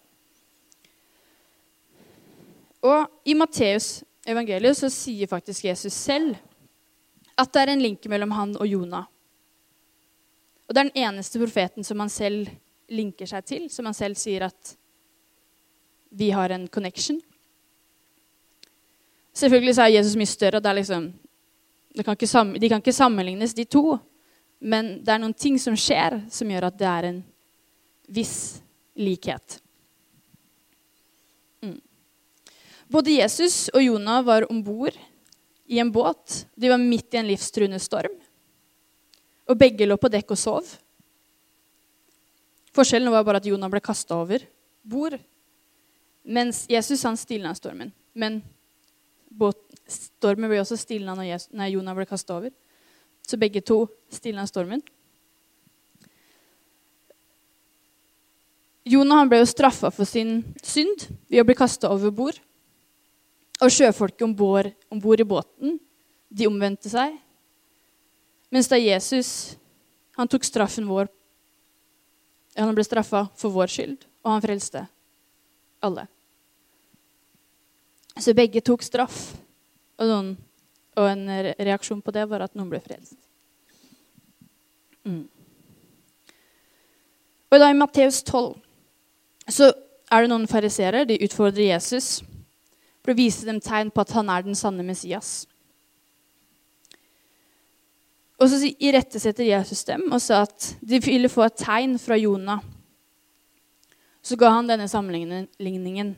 Og 2.84 3.08
i 3.24 3.34
Matteus 3.34 4.02
evangeliet 4.28 4.76
så 4.76 4.90
sier 4.92 5.30
faktisk 5.30 5.64
Jesus 5.64 5.96
selv 5.96 6.36
at 7.38 7.52
det 7.54 7.62
er 7.62 7.72
en 7.72 7.82
link 7.82 8.04
mellom 8.10 8.34
han 8.36 8.52
og 8.58 8.68
Jonah. 8.68 9.06
Og 10.68 10.74
det 10.74 10.82
er 10.82 10.90
den 10.90 11.06
eneste 11.06 11.40
profeten 11.40 11.86
som 11.86 12.02
han 12.02 12.12
selv 12.12 12.50
linker 12.92 13.30
seg 13.30 13.46
til, 13.48 13.64
som 13.72 13.88
han 13.88 13.96
selv 13.96 14.18
sier 14.20 14.44
at 14.50 14.74
vi 16.10 16.28
har 16.32 16.52
en 16.52 16.68
connection. 16.68 17.22
Selvfølgelig 19.32 19.74
så 19.78 19.86
er 19.86 19.94
Jesus 19.96 20.16
mye 20.18 20.28
større. 20.28 20.58
og 20.58 20.62
det 20.62 20.70
er 20.70 20.80
liksom, 20.80 21.08
kan 22.04 22.16
De 22.54 22.68
kan 22.68 22.80
ikke 22.80 22.92
sammenlignes, 22.92 23.54
de 23.54 23.64
to. 23.64 23.98
Men 24.60 24.98
det 25.04 25.14
er 25.14 25.22
noen 25.22 25.34
ting 25.34 25.58
som 25.58 25.76
skjer, 25.78 26.22
som 26.30 26.50
gjør 26.50 26.68
at 26.68 26.78
det 26.78 26.88
er 26.90 27.08
en 27.08 27.22
viss 28.08 28.60
likhet. 28.98 29.60
Både 32.88 33.12
Jesus 33.12 33.68
og 33.74 33.84
Jonah 33.84 34.22
var 34.24 34.46
om 34.48 34.62
bord 34.64 34.96
i 35.68 35.78
en 35.78 35.92
båt. 35.92 36.46
De 36.56 36.70
var 36.72 36.80
midt 36.80 37.14
i 37.14 37.20
en 37.20 37.28
livstruende 37.28 37.80
storm. 37.80 38.14
Og 39.48 39.58
begge 39.60 39.86
lå 39.86 39.96
på 40.00 40.08
dekk 40.12 40.32
og 40.32 40.40
sov. 40.40 40.70
Forskjellen 42.72 43.12
var 43.12 43.26
bare 43.26 43.42
at 43.42 43.48
Jonah 43.48 43.68
ble 43.72 43.82
kasta 43.84 44.16
over 44.16 44.44
bord, 44.88 45.18
mens 46.24 46.62
Jesus 46.70 47.02
han 47.04 47.16
stilna 47.20 47.52
stormen. 47.56 47.90
Men 48.16 48.40
båt, 49.28 49.60
stormen 49.88 50.50
ble 50.50 50.60
også 50.60 50.78
stilna 50.78 51.14
når, 51.16 51.48
når 51.56 51.72
Jonah 51.72 51.96
ble 51.96 52.06
kasta 52.08 52.36
over. 52.36 52.52
Så 53.26 53.38
begge 53.40 53.62
to 53.64 53.82
stilna 54.12 54.46
stormen. 54.48 54.82
Jonah 58.88 59.24
ble 59.28 59.42
jo 59.42 59.48
straffa 59.48 59.90
for 59.92 60.08
sin 60.08 60.40
synd 60.64 61.08
ved 61.28 61.42
å 61.42 61.46
bli 61.48 61.56
kasta 61.58 61.90
over 61.92 62.12
bord. 62.14 62.38
Og 63.58 63.72
sjøfolket 63.74 64.24
om 64.24 64.34
bord, 64.38 64.70
i 65.20 65.26
båten, 65.26 65.78
de 66.30 66.46
omvendte 66.48 66.88
seg. 66.92 67.16
Mens 68.54 68.70
da 68.70 68.78
Jesus 68.80 69.58
han 70.16 70.30
tok 70.30 70.46
straffen 70.46 70.88
vår 70.88 71.10
Han 72.58 72.74
ble 72.74 72.82
straffa 72.82 73.28
for 73.38 73.54
vår 73.54 73.70
skyld, 73.70 74.00
og 74.26 74.32
han 74.32 74.42
frelste 74.42 74.80
alle. 75.84 76.08
Så 78.18 78.34
begge 78.34 78.58
tok 78.66 78.82
straff, 78.82 79.36
og, 79.98 80.06
noen, 80.06 80.30
og 80.98 81.10
en 81.10 81.26
reaksjon 81.58 82.02
på 82.04 82.14
det 82.14 82.24
var 82.30 82.46
at 82.46 82.54
noen 82.58 82.70
ble 82.70 82.80
frelst. 82.82 83.18
Mm. 85.08 85.26
Og 87.48 87.60
da 87.62 87.70
I 87.70 87.76
Matteus 87.76 88.22
12 88.22 88.58
så 89.48 89.70
er 90.12 90.24
det 90.24 90.30
noen 90.32 90.48
fariseere. 90.50 91.06
De 91.08 91.20
utfordrer 91.24 91.70
Jesus 91.70 92.18
for 93.00 93.14
å 93.14 93.18
vise 93.18 93.46
dem 93.48 93.60
tegn 93.64 93.92
på 93.92 94.04
at 94.04 94.12
han 94.16 94.28
er 94.32 94.44
den 94.44 94.58
sanne 94.58 94.84
Messias. 94.84 95.46
Og 98.38 98.50
så 98.50 98.60
irettesetter 98.78 99.48
Jesus 99.48 99.82
dem 99.88 100.04
og 100.12 100.20
sa 100.22 100.44
at 100.46 100.74
de 100.84 101.00
ville 101.02 101.30
få 101.32 101.46
et 101.48 101.58
tegn 101.58 101.96
fra 101.98 102.18
Jonah. 102.20 102.60
Så 104.22 104.36
ga 104.38 104.52
han 104.52 104.68
denne 104.68 104.86
sammenligningen. 104.90 106.12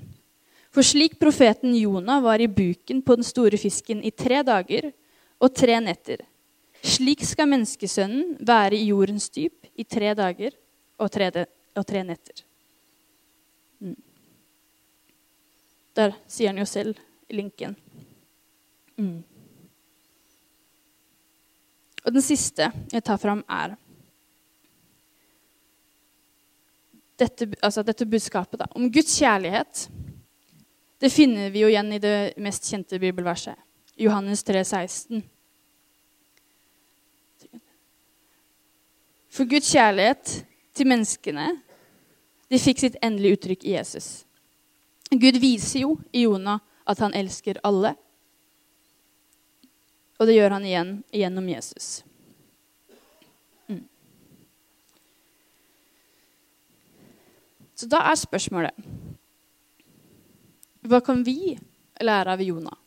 For 0.71 0.87
slik 0.87 1.19
profeten 1.19 1.75
Jonah 1.75 2.23
var 2.23 2.41
i 2.41 2.49
buken 2.49 3.03
på 3.03 3.17
den 3.19 3.27
store 3.27 3.59
fisken 3.59 4.05
i 4.07 4.12
tre 4.15 4.43
dager 4.47 4.93
og 5.43 5.55
tre 5.57 5.81
netter, 5.83 6.23
slik 6.85 7.25
skal 7.27 7.49
menneskesønnen 7.50 8.37
være 8.47 8.79
i 8.79 8.87
jordens 8.93 9.29
dyp 9.35 9.67
i 9.75 9.85
tre 9.85 10.12
dager 10.15 10.55
og 11.00 11.11
tre, 11.12 11.31
og 11.75 11.87
tre 11.89 12.05
netter. 12.07 12.45
Der 15.97 16.15
sier 16.31 16.53
han 16.53 16.61
jo 16.61 16.69
selv 16.69 16.99
i 17.29 17.37
linken. 17.41 17.75
Mm. 19.00 19.21
Og 22.05 22.15
den 22.15 22.25
siste 22.25 22.71
jeg 22.93 23.05
tar 23.05 23.19
fram, 23.21 23.43
er 23.49 23.75
dette, 27.21 27.50
altså 27.61 27.85
dette 27.85 28.07
budskapet 28.09 28.62
da, 28.62 28.69
om 28.77 28.89
Guds 28.93 29.19
kjærlighet. 29.19 29.89
Det 31.00 31.09
finner 31.11 31.50
vi 31.50 31.62
jo 31.62 31.69
igjen 31.71 31.92
i 31.97 31.99
det 31.99 32.16
mest 32.37 32.66
kjente 32.69 32.99
bibelverset, 33.00 33.57
Johannes 33.97 34.42
3, 34.45 34.64
16. 34.64 35.23
For 39.30 39.49
Guds 39.49 39.71
kjærlighet 39.73 40.35
til 40.76 40.90
menneskene 40.90 41.47
de 42.50 42.59
fikk 42.61 42.83
sitt 42.83 42.99
endelige 43.00 43.38
uttrykk 43.38 43.64
i 43.64 43.76
Jesus. 43.78 44.11
Gud 45.11 45.38
viser 45.40 45.87
jo 45.87 45.95
i 46.12 46.26
Jonah 46.26 46.61
at 46.85 47.00
han 47.00 47.14
elsker 47.16 47.62
alle. 47.64 47.95
Og 50.21 50.28
det 50.28 50.37
gjør 50.37 50.59
han 50.59 50.66
igjen 50.69 50.90
gjennom 51.16 51.47
Jesus. 51.49 52.02
Mm. 53.71 53.87
Så 57.73 57.88
da 57.88 58.02
er 58.11 58.21
spørsmålet 58.21 58.85
Hva 60.87 61.01
kan 61.05 61.25
vi 61.25 61.59
lære 62.01 62.37
av 62.37 62.43
Jonah? 62.45 62.79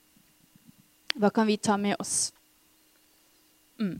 Hva 1.14 1.30
kan 1.34 1.48
vi 1.48 1.60
ta 1.62 1.78
med 1.78 1.96
oss? 2.02 2.32
Mm. 3.82 4.00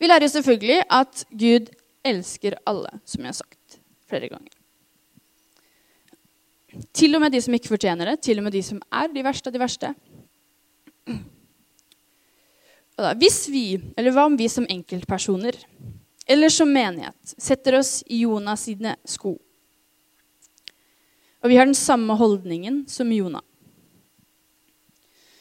Vi 0.00 0.08
lærer 0.08 0.24
jo 0.24 0.32
selvfølgelig 0.36 0.78
at 0.88 1.24
Gud 1.30 1.68
elsker 2.06 2.56
alle, 2.68 2.92
som 3.04 3.24
jeg 3.24 3.32
har 3.32 3.40
sagt 3.42 3.80
flere 4.08 4.30
ganger. 4.32 4.54
Til 6.94 7.16
og 7.18 7.24
med 7.24 7.34
de 7.34 7.40
som 7.42 7.54
ikke 7.56 7.72
fortjener 7.72 8.12
det, 8.12 8.20
til 8.24 8.38
og 8.38 8.46
med 8.46 8.54
de 8.54 8.62
som 8.64 8.80
er 8.94 9.10
de 9.12 9.24
verste 9.26 9.50
av 9.50 9.56
de 9.56 9.62
verste. 9.62 9.92
Da, 13.00 13.14
hvis 13.18 13.46
vi, 13.48 13.64
eller 13.96 14.14
hva 14.14 14.26
om 14.28 14.36
vi 14.38 14.48
som 14.52 14.68
enkeltpersoner 14.68 15.56
eller 16.30 16.52
som 16.52 16.70
menighet 16.70 17.34
setter 17.40 17.78
oss 17.80 18.00
i 18.06 18.22
Jonas 18.22 18.68
sine 18.68 18.94
sko, 19.08 19.34
og 21.40 21.48
vi 21.48 21.56
har 21.56 21.68
den 21.68 21.78
samme 21.78 22.16
holdningen 22.20 22.82
som 22.88 23.12
Jonah, 23.12 23.44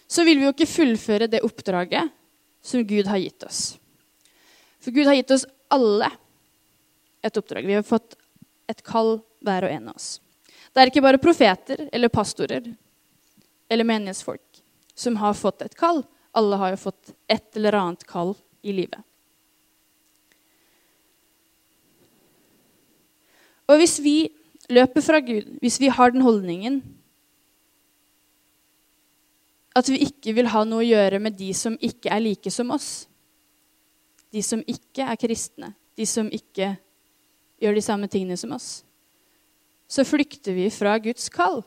så 0.09 0.23
vil 0.25 0.39
vi 0.39 0.47
jo 0.47 0.53
ikke 0.55 0.69
fullføre 0.69 1.27
det 1.29 1.43
oppdraget 1.45 2.09
som 2.65 2.81
Gud 2.87 3.07
har 3.07 3.19
gitt 3.21 3.43
oss. 3.45 3.77
For 4.81 4.95
Gud 4.95 5.05
har 5.05 5.19
gitt 5.19 5.31
oss 5.35 5.45
alle 5.69 6.09
et 7.21 7.37
oppdrag. 7.37 7.67
Vi 7.67 7.75
har 7.77 7.85
fått 7.85 8.15
et 8.71 8.81
kall, 8.85 9.19
hver 9.45 9.67
og 9.67 9.73
en 9.73 9.91
av 9.91 9.99
oss. 9.99 10.17
Det 10.73 10.81
er 10.81 10.91
ikke 10.91 11.03
bare 11.03 11.21
profeter 11.21 11.85
eller 11.93 12.11
pastorer 12.13 12.65
eller 13.69 13.87
menighetsfolk 13.87 14.63
som 14.97 15.19
har 15.21 15.37
fått 15.37 15.61
et 15.61 15.77
kall. 15.77 16.01
Alle 16.37 16.57
har 16.61 16.73
jo 16.73 16.81
fått 16.87 17.13
et 17.27 17.55
eller 17.57 17.77
annet 17.77 18.05
kall 18.09 18.33
i 18.61 18.73
livet. 18.75 19.01
Og 23.69 23.77
hvis 23.77 23.99
vi 24.01 24.17
løper 24.69 25.03
fra 25.03 25.19
Gud, 25.23 25.57
hvis 25.61 25.79
vi 25.81 25.89
har 25.91 26.13
den 26.13 26.25
holdningen 26.25 26.81
at 29.77 29.89
vi 29.89 30.01
ikke 30.03 30.33
vil 30.35 30.49
ha 30.51 30.65
noe 30.67 30.81
å 30.83 30.87
gjøre 30.87 31.21
med 31.23 31.37
de 31.39 31.51
som 31.55 31.77
ikke 31.79 32.11
er 32.11 32.23
like 32.23 32.51
som 32.51 32.71
oss, 32.73 33.07
de 34.33 34.41
som 34.45 34.61
ikke 34.67 35.05
er 35.05 35.19
kristne, 35.19 35.71
de 35.97 36.05
som 36.09 36.27
ikke 36.33 36.73
gjør 37.61 37.77
de 37.77 37.83
samme 37.85 38.09
tingene 38.11 38.37
som 38.39 38.53
oss, 38.55 38.81
så 39.89 40.05
flykter 40.05 40.53
vi 40.57 40.67
fra 40.73 40.97
Guds 41.01 41.29
kall. 41.33 41.61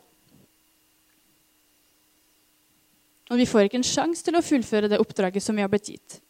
Og 3.33 3.41
vi 3.41 3.49
får 3.49 3.67
ikke 3.67 3.81
en 3.81 3.87
sjanse 3.87 4.23
til 4.27 4.37
å 4.37 4.45
fullføre 4.45 4.91
det 4.93 5.01
oppdraget 5.01 5.43
som 5.43 5.57
vi 5.57 5.65
har 5.65 5.71
blitt 5.73 5.91
gitt. 5.95 6.21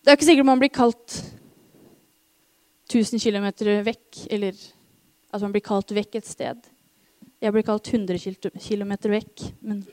Det 0.00 0.12
er 0.12 0.16
ikke 0.16 0.28
sikkert 0.30 0.48
man 0.48 0.62
blir 0.62 0.72
kalt 0.72 1.18
1000 2.90 3.22
km 3.22 3.46
vekk, 3.86 4.24
eller 4.34 4.58
at 5.30 5.42
man 5.44 5.54
blir 5.54 5.62
kalt 5.62 5.92
vekk 5.94 6.18
et 6.18 6.26
sted. 6.26 6.68
Jeg 7.40 7.54
blir 7.54 7.64
kalt 7.64 7.86
100 7.86 8.18
km 8.58 8.92
vekk. 9.14 9.44
Men, 9.62 9.84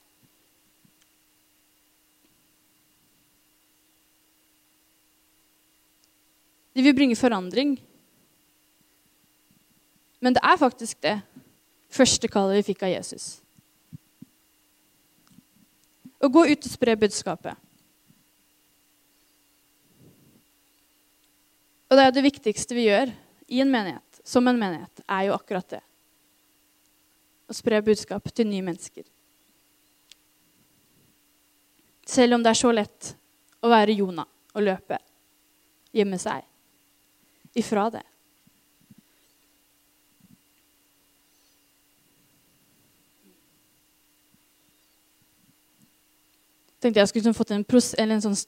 De 6.76 6.84
vil 6.84 6.94
bringe 6.94 7.16
forandring. 7.16 7.78
Men 10.20 10.36
det 10.36 10.42
er 10.44 10.60
faktisk 10.60 11.00
det 11.02 11.16
første 11.90 12.28
kallet 12.28 12.60
vi 12.60 12.72
fikk 12.72 12.84
av 12.86 12.92
Jesus. 12.92 13.40
Å 16.20 16.28
gå 16.28 16.44
ut 16.50 16.66
og 16.66 16.72
spre 16.72 16.96
budskapet. 17.00 17.56
Og 21.90 21.98
det 21.98 22.04
er 22.06 22.12
det 22.14 22.26
viktigste 22.26 22.76
vi 22.76 22.86
gjør 22.86 23.10
i 23.50 23.62
en 23.64 23.72
menighet, 23.72 24.20
som 24.22 24.46
en 24.46 24.58
menighet, 24.58 25.02
er 25.10 25.26
jo 25.26 25.34
akkurat 25.34 25.72
det. 25.72 25.80
Å 27.50 27.56
spre 27.56 27.80
budskap 27.82 28.28
til 28.30 28.46
nye 28.46 28.62
mennesker. 28.62 29.08
Selv 32.06 32.36
om 32.36 32.44
det 32.44 32.52
er 32.52 32.60
så 32.60 32.70
lett 32.74 33.14
å 33.62 33.70
være 33.70 33.96
Jonah 33.98 34.28
og 34.54 34.64
løpe, 34.66 35.00
gjemme 35.94 36.18
seg 36.20 36.46
ifra 37.58 37.88
det. 37.90 38.06
Tenkte 46.80 47.00
jeg 47.00 47.10
skulle 47.10 47.22
liksom 47.24 47.36
fått 47.36 47.52
en, 47.54 47.64
pros, 47.64 47.92
en 48.00 48.22
sånn 48.24 48.38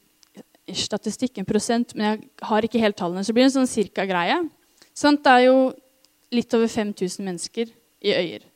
statistikk, 0.72 1.38
en 1.38 1.48
prosent, 1.48 1.94
men 1.96 2.06
jeg 2.06 2.48
har 2.48 2.66
ikke 2.66 2.80
helt 2.82 2.96
tallene. 2.98 3.24
Så 3.24 3.32
det 3.32 3.38
blir 3.40 3.48
en 3.48 3.56
sånn 3.58 3.70
cirka-greie. 3.70 4.38
Det 4.92 5.32
er 5.32 5.44
jo 5.46 5.56
litt 6.32 6.54
over 6.56 6.70
5000 6.70 7.26
mennesker 7.26 7.72
i 8.02 8.14
Øyer. 8.16 8.48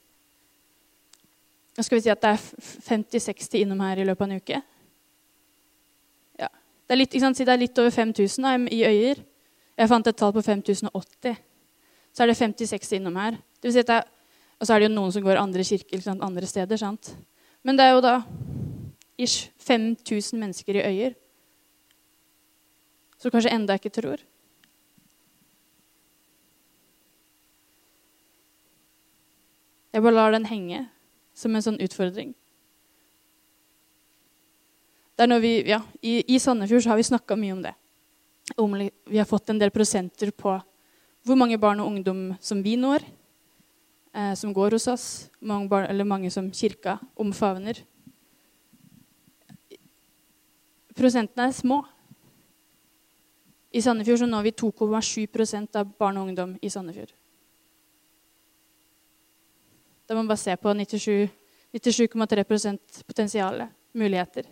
Nå 1.76 1.84
skal 1.84 1.98
vi 1.98 2.06
si 2.06 2.12
at 2.12 2.22
det 2.22 2.32
er 2.32 2.44
50-60 2.88 3.60
innom 3.60 3.82
her 3.84 4.00
i 4.00 4.06
løpet 4.08 4.24
av 4.24 4.30
en 4.30 4.40
uke. 4.40 4.60
Ja. 6.40 6.48
Det 6.48 6.94
er 6.94 7.00
litt, 7.02 7.16
sant, 7.20 7.36
det 7.36 7.52
er 7.52 7.60
litt 7.60 7.80
over 7.82 7.92
5000 7.92 8.46
da, 8.46 8.54
i 8.72 8.80
Øyer. 8.88 9.20
Jeg 9.76 9.92
fant 9.92 10.08
et 10.08 10.16
tall 10.16 10.32
på 10.32 10.44
5080. 10.44 11.36
Så 12.16 12.24
er 12.24 12.32
det 12.32 12.38
50-60 12.38 12.96
innom 12.96 13.18
her. 13.20 13.36
Det 13.60 13.68
vil 13.68 13.76
si 13.76 13.84
at 13.84 13.90
det 13.90 13.98
er, 14.00 14.12
og 14.56 14.64
så 14.64 14.72
er 14.72 14.80
det 14.80 14.88
jo 14.88 14.94
noen 14.94 15.12
som 15.12 15.24
går 15.24 15.36
andre 15.36 15.64
kirker 15.68 16.06
andre 16.14 16.48
steder. 16.48 16.80
sant? 16.80 17.12
Men 17.62 17.76
det 17.76 17.84
er 17.84 17.92
jo 17.92 18.00
da 18.00 18.14
ish 19.18 19.50
5000 19.58 20.40
mennesker 20.40 20.76
i 20.76 20.86
Øyer 20.86 21.14
som 23.18 23.32
kanskje 23.32 23.52
enda 23.54 23.76
ikke 23.76 23.92
tror. 23.92 24.20
Jeg 29.92 30.04
bare 30.04 30.14
lar 30.14 30.34
den 30.34 30.44
henge 30.44 30.82
som 31.36 31.54
en 31.56 31.64
sånn 31.64 31.80
utfordring. 31.80 32.34
Det 35.16 35.24
er 35.24 35.30
når 35.30 35.40
vi, 35.40 35.52
ja, 35.70 35.80
I, 36.04 36.20
i 36.28 36.38
Sandefjord 36.40 36.84
så 36.84 36.92
har 36.92 37.00
vi 37.00 37.08
snakka 37.08 37.38
mye 37.40 37.54
om 37.56 37.62
det. 37.64 37.72
Om, 38.60 38.74
vi 38.76 39.18
har 39.18 39.28
fått 39.28 39.48
en 39.50 39.60
del 39.60 39.72
prosenter 39.72 40.30
på 40.36 40.52
hvor 41.26 41.38
mange 41.40 41.56
barn 41.58 41.80
og 41.80 41.88
ungdom 41.88 42.20
som 42.44 42.60
vi 42.62 42.76
når, 42.78 43.02
eh, 44.12 44.34
som 44.36 44.52
går 44.54 44.76
hos 44.76 44.86
oss, 44.92 45.06
mange 45.40 45.70
barn, 45.72 45.88
eller 45.88 46.06
mange 46.06 46.30
som 46.30 46.52
kirka 46.52 46.98
omfavner. 47.16 47.80
Prosentene 50.96 51.50
er 51.50 51.56
små. 51.56 51.82
I 53.76 53.82
Sandefjord 53.84 54.22
så 54.22 54.28
når 54.28 54.46
vi 54.46 54.56
2,7 54.56 55.76
av 55.76 55.90
barn 55.98 56.16
og 56.16 56.30
ungdom 56.30 56.54
i 56.64 56.70
Sandefjord. 56.72 57.12
Da 60.06 60.14
må 60.14 60.22
man 60.22 60.30
bare 60.30 60.40
se 60.40 60.54
på 60.56 60.72
97,3 60.72 61.28
97, 61.76 63.02
potensial, 63.04 63.66
muligheter, 63.92 64.46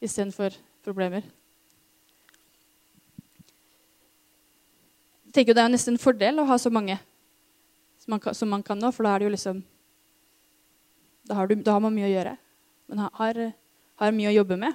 istedenfor 0.00 0.54
problemer. 0.84 1.24
Jeg 5.26 5.34
tenker 5.34 5.54
Det 5.54 5.62
er 5.64 5.72
nesten 5.72 5.96
en 5.96 6.02
fordel 6.02 6.38
å 6.38 6.46
ha 6.46 6.58
så 6.60 6.70
mange 6.70 6.98
som 7.98 8.12
man, 8.12 8.20
kan, 8.20 8.34
som 8.34 8.50
man 8.50 8.62
kan 8.62 8.78
nå, 8.78 8.92
for 8.92 9.06
da 9.06 9.14
er 9.14 9.22
det 9.22 9.26
jo 9.26 9.34
liksom 9.34 9.62
Da 11.26 11.34
har, 11.38 11.46
du, 11.46 11.54
da 11.54 11.72
har 11.72 11.80
man 11.80 11.94
mye 11.94 12.06
å 12.08 12.12
gjøre. 12.12 12.36
Man 12.90 12.98
har, 13.06 13.38
har 13.96 14.14
mye 14.14 14.30
å 14.30 14.34
jobbe 14.34 14.58
med. 14.58 14.74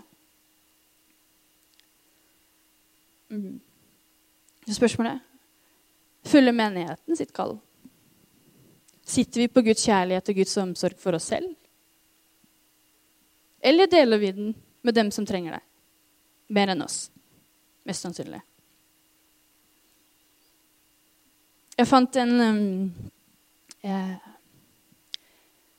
Mm. 3.30 3.60
Spørsmålet 4.68 5.24
Følger 6.28 6.52
menigheten 6.52 7.16
sitt 7.16 7.32
kall? 7.36 7.56
Sitter 9.08 9.46
vi 9.46 9.48
på 9.48 9.64
Guds 9.64 9.86
kjærlighet 9.88 10.30
og 10.30 10.36
Guds 10.36 10.58
omsorg 10.60 11.00
for 11.00 11.16
oss 11.16 11.30
selv? 11.32 11.54
Eller 13.64 13.88
deler 13.88 14.20
vi 14.20 14.32
den 14.36 14.56
med 14.84 14.96
dem 14.96 15.12
som 15.12 15.26
trenger 15.26 15.56
det? 15.56 15.64
Mer 16.52 16.74
enn 16.74 16.84
oss. 16.84 17.08
Mest 17.88 18.04
sannsynlig. 18.04 18.42
Jeg 21.78 21.88
fant 21.88 22.20
en 22.20 22.34
um, 22.42 23.10
eh, 23.86 24.14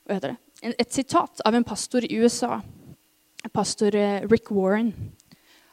Hva 0.07 0.17
heter 0.17 0.33
det? 0.33 0.37
En, 0.63 0.75
et 0.79 0.93
sitat 0.93 1.41
av 1.45 1.55
en 1.55 1.65
pastor 1.67 2.05
i 2.07 2.17
USA. 2.23 2.61
Pastor 3.53 3.95
eh, 3.95 4.25
Rick 4.31 4.49
Warren. 4.51 4.93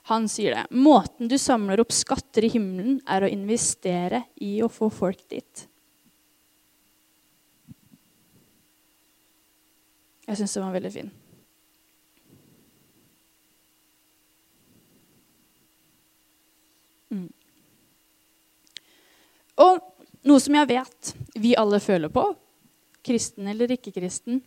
Han 0.07 0.29
sier 0.31 0.55
det. 0.55 0.67
Måten 0.71 1.27
du 1.27 1.35
samler 1.39 1.81
opp 1.83 1.91
skatter 1.95 2.47
i 2.47 2.51
himmelen, 2.53 3.01
er 3.11 3.25
å 3.27 3.31
investere 3.31 4.23
i 4.39 4.61
å 4.63 4.69
få 4.71 4.87
folk 4.95 5.25
dit. 5.33 5.65
Jeg 10.27 10.39
syns 10.39 10.55
den 10.55 10.67
var 10.67 10.77
veldig 10.77 10.93
fin. 10.95 11.11
Mm. 17.11 17.27
Og 19.67 19.83
noe 20.27 20.43
som 20.43 20.59
jeg 20.59 20.71
vet 20.71 21.13
vi 21.35 21.55
alle 21.59 21.83
føler 21.83 22.15
på, 22.15 22.29
kristen 23.07 23.47
eller 23.51 23.75
ikke-kristen, 23.75 24.43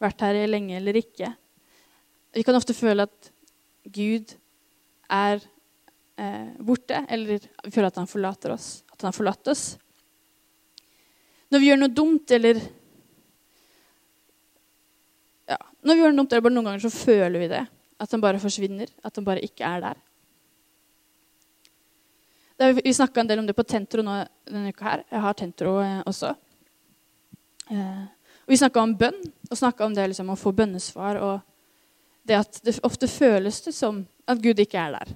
vært 0.00 0.24
her 0.24 0.44
lenge 0.46 0.76
eller 0.78 0.94
ikke 1.00 1.32
Vi 2.36 2.44
kan 2.46 2.54
ofte 2.54 2.76
føle 2.76 3.08
at 3.08 3.30
Gud 3.88 4.36
er 5.08 5.40
eh, 6.18 6.48
borte, 6.58 7.04
eller 7.08 7.38
vi 7.38 7.72
føler 7.72 7.88
at 7.90 8.00
han 8.00 8.10
forlater 8.10 8.54
oss. 8.54 8.82
At 8.92 9.00
han 9.00 9.10
har 9.10 9.16
forlatt 9.16 9.50
oss. 9.52 9.64
Når 11.48 11.62
vi 11.62 11.70
gjør 11.70 11.80
noe 11.80 11.94
dumt, 11.94 12.34
eller 12.36 12.60
ja, 15.48 15.56
Når 15.80 15.94
vi 15.94 16.02
gjør 16.02 16.12
noe 16.12 16.20
dumt, 16.22 16.32
eller 16.32 16.44
bare 16.44 16.56
noen 16.56 16.68
ganger 16.68 16.84
så 16.84 16.92
føler 16.92 17.40
vi 17.40 17.48
det. 17.54 17.64
At 17.98 18.12
han 18.12 18.22
bare 18.22 18.42
forsvinner. 18.42 18.90
At 19.02 19.16
han 19.16 19.26
bare 19.26 19.44
ikke 19.46 19.64
er 19.64 19.86
der. 19.86 20.04
Er, 22.58 22.74
vi 22.74 22.92
snakka 22.92 23.22
en 23.22 23.30
del 23.30 23.40
om 23.40 23.46
det 23.46 23.54
på 23.54 23.64
Tentro 23.66 24.02
nå, 24.02 24.18
denne 24.50 24.74
uka 24.74 24.84
her. 24.84 25.02
Jeg 25.08 25.24
har 25.24 25.36
Tentro 25.38 25.78
eh, 25.80 26.00
også. 26.10 26.34
Eh, 27.70 28.06
og 28.48 28.52
vi 28.52 28.58
snakka 28.58 28.82
om 28.82 28.96
bønn, 28.98 29.20
og 29.48 29.60
snakka 29.60 29.86
om 29.86 29.94
det 29.94 30.08
liksom, 30.10 30.32
å 30.32 30.40
få 30.40 30.52
bønnesvar. 30.56 31.20
Og 31.22 31.57
det 32.28 32.36
at 32.38 32.60
det 32.64 32.76
ofte 32.86 33.08
føles 33.10 33.60
det 33.64 33.74
som 33.76 34.02
at 34.28 34.42
Gud 34.44 34.60
ikke 34.60 34.80
er 34.80 34.94
der. 34.98 35.14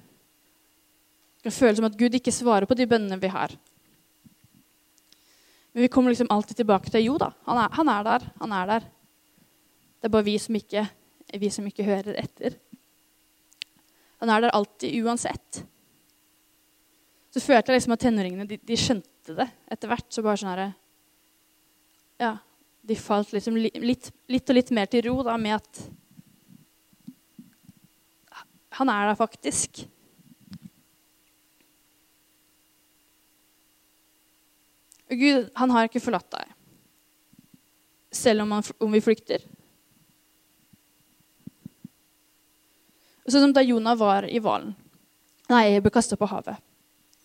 Det 1.43 1.53
føles 1.53 1.77
som 1.79 1.87
at 1.89 1.97
Gud 1.99 2.15
ikke 2.15 2.33
svarer 2.33 2.67
på 2.69 2.77
de 2.77 2.87
bønnene 2.89 3.19
vi 3.21 3.31
har. 3.31 3.53
Men 5.73 5.85
vi 5.85 5.91
kommer 5.91 6.13
liksom 6.13 6.31
alltid 6.33 6.61
tilbake 6.61 6.91
til 6.93 7.05
jo 7.07 7.17
da, 7.21 7.31
han 7.47 7.59
er, 7.65 7.69
han 7.73 7.91
er 7.93 8.07
der. 8.07 8.27
Han 8.41 8.53
er 8.53 8.69
der. 8.69 8.87
Det 9.99 10.09
er 10.09 10.13
bare 10.13 10.27
vi 10.27 10.37
som 10.41 10.55
ikke, 10.57 10.87
vi 11.39 11.49
som 11.53 11.67
ikke 11.67 11.85
hører 11.87 12.17
etter. 12.21 12.57
Han 14.21 14.31
er 14.31 14.45
der 14.45 14.55
alltid 14.55 15.03
uansett 15.03 15.63
så 17.33 17.41
følte 17.41 17.71
jeg 17.71 17.79
liksom 17.79 17.95
at 17.95 18.03
tenåringene 18.03 18.45
de, 18.45 18.59
de, 18.61 18.75
skjønte 18.77 19.35
det 19.39 19.47
etter 19.73 19.89
hvert. 19.89 20.09
Så 20.13 20.23
bare 20.25 20.39
sånn 20.39 20.53
herre 20.53 20.69
Ja, 22.21 22.35
de 22.85 22.97
falt 22.99 23.33
liksom 23.33 23.57
litt, 23.57 23.79
litt, 24.29 24.49
og 24.49 24.57
litt 24.57 24.69
mer 24.75 24.89
til 24.91 25.07
ro 25.07 25.23
da, 25.25 25.37
med 25.41 25.57
at 25.57 25.81
han 28.79 28.91
er 28.91 29.09
der 29.09 29.19
faktisk. 29.19 29.83
Og 35.11 35.19
Gud, 35.19 35.49
han 35.55 35.73
har 35.75 35.89
ikke 35.89 36.01
forlatt 36.03 36.29
deg. 36.33 36.53
Selv 38.13 38.45
om, 38.45 38.53
han, 38.55 38.65
om 38.81 38.93
vi 38.93 39.01
flykter. 39.03 39.45
Sånn 43.23 43.47
som 43.47 43.55
da 43.55 43.63
Jonah 43.65 43.97
var 43.97 44.27
i 44.27 44.41
hvalen. 44.43 44.75
Nei, 45.51 45.65
jeg 45.73 45.83
ble 45.85 45.93
kasta 45.93 46.17
på 46.19 46.29
havet 46.29 46.61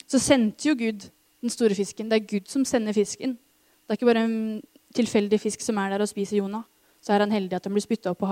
så 0.08 0.20
sendte 0.20 0.70
jo 0.70 0.76
Gud 0.78 1.04
den 1.42 1.52
store 1.52 1.76
fisken. 1.76 2.08
Det 2.08 2.18
er 2.18 2.28
Gud 2.28 2.48
som 2.50 2.64
sender 2.66 2.96
fisken. 2.96 3.36
Det 3.36 3.92
er 3.92 4.00
ikke 4.00 4.08
bare 4.08 4.24
en 4.24 4.62
tilfeldig 4.96 5.40
fisk 5.40 5.62
som 5.62 5.78
er 5.80 5.92
der 5.92 6.04
og 6.04 6.10
spiser 6.10 6.40
Jonah. 6.40 6.64
Så 7.04 7.12
er 7.12 7.22
han 7.22 7.32
heldig 7.32 7.56
at 7.56 7.68
han 7.68 7.76
blir 7.76 7.84
spytta 7.84 8.14
opp, 8.14 8.24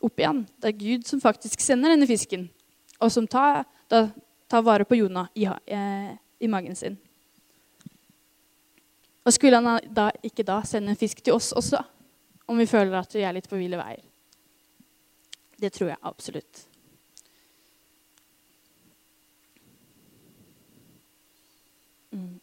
opp 0.00 0.20
igjen. 0.20 0.46
Det 0.58 0.70
er 0.70 0.78
Gud 0.78 1.06
som 1.06 1.20
faktisk 1.22 1.62
sender 1.62 1.92
denne 1.94 2.06
fisken, 2.08 2.48
og 3.02 3.12
som 3.12 3.26
tar, 3.30 3.64
da, 3.90 4.08
tar 4.50 4.64
vare 4.66 4.86
på 4.86 4.98
Jonah 4.98 5.28
i, 5.34 5.46
eh, 5.46 6.14
i, 6.38 6.48
magen 6.48 6.76
sin. 6.76 6.98
Og 9.26 9.34
skulle 9.34 9.60
han 9.60 9.82
da 9.92 10.08
ikke 10.24 10.46
da 10.46 10.62
sende 10.64 10.94
en 10.94 11.00
fisk 11.00 11.20
til 11.22 11.36
oss 11.36 11.52
også, 11.52 11.82
om 12.48 12.58
vi 12.58 12.66
føler 12.66 12.96
at 12.96 13.14
vi 13.14 13.26
er 13.26 13.34
litt 13.36 13.48
på 13.50 13.58
ville 13.60 13.78
veier? 13.80 14.04
Det 15.58 15.72
tror 15.74 15.90
jeg 15.90 16.06
absolutt. 16.06 16.64
Mm. 22.14 22.38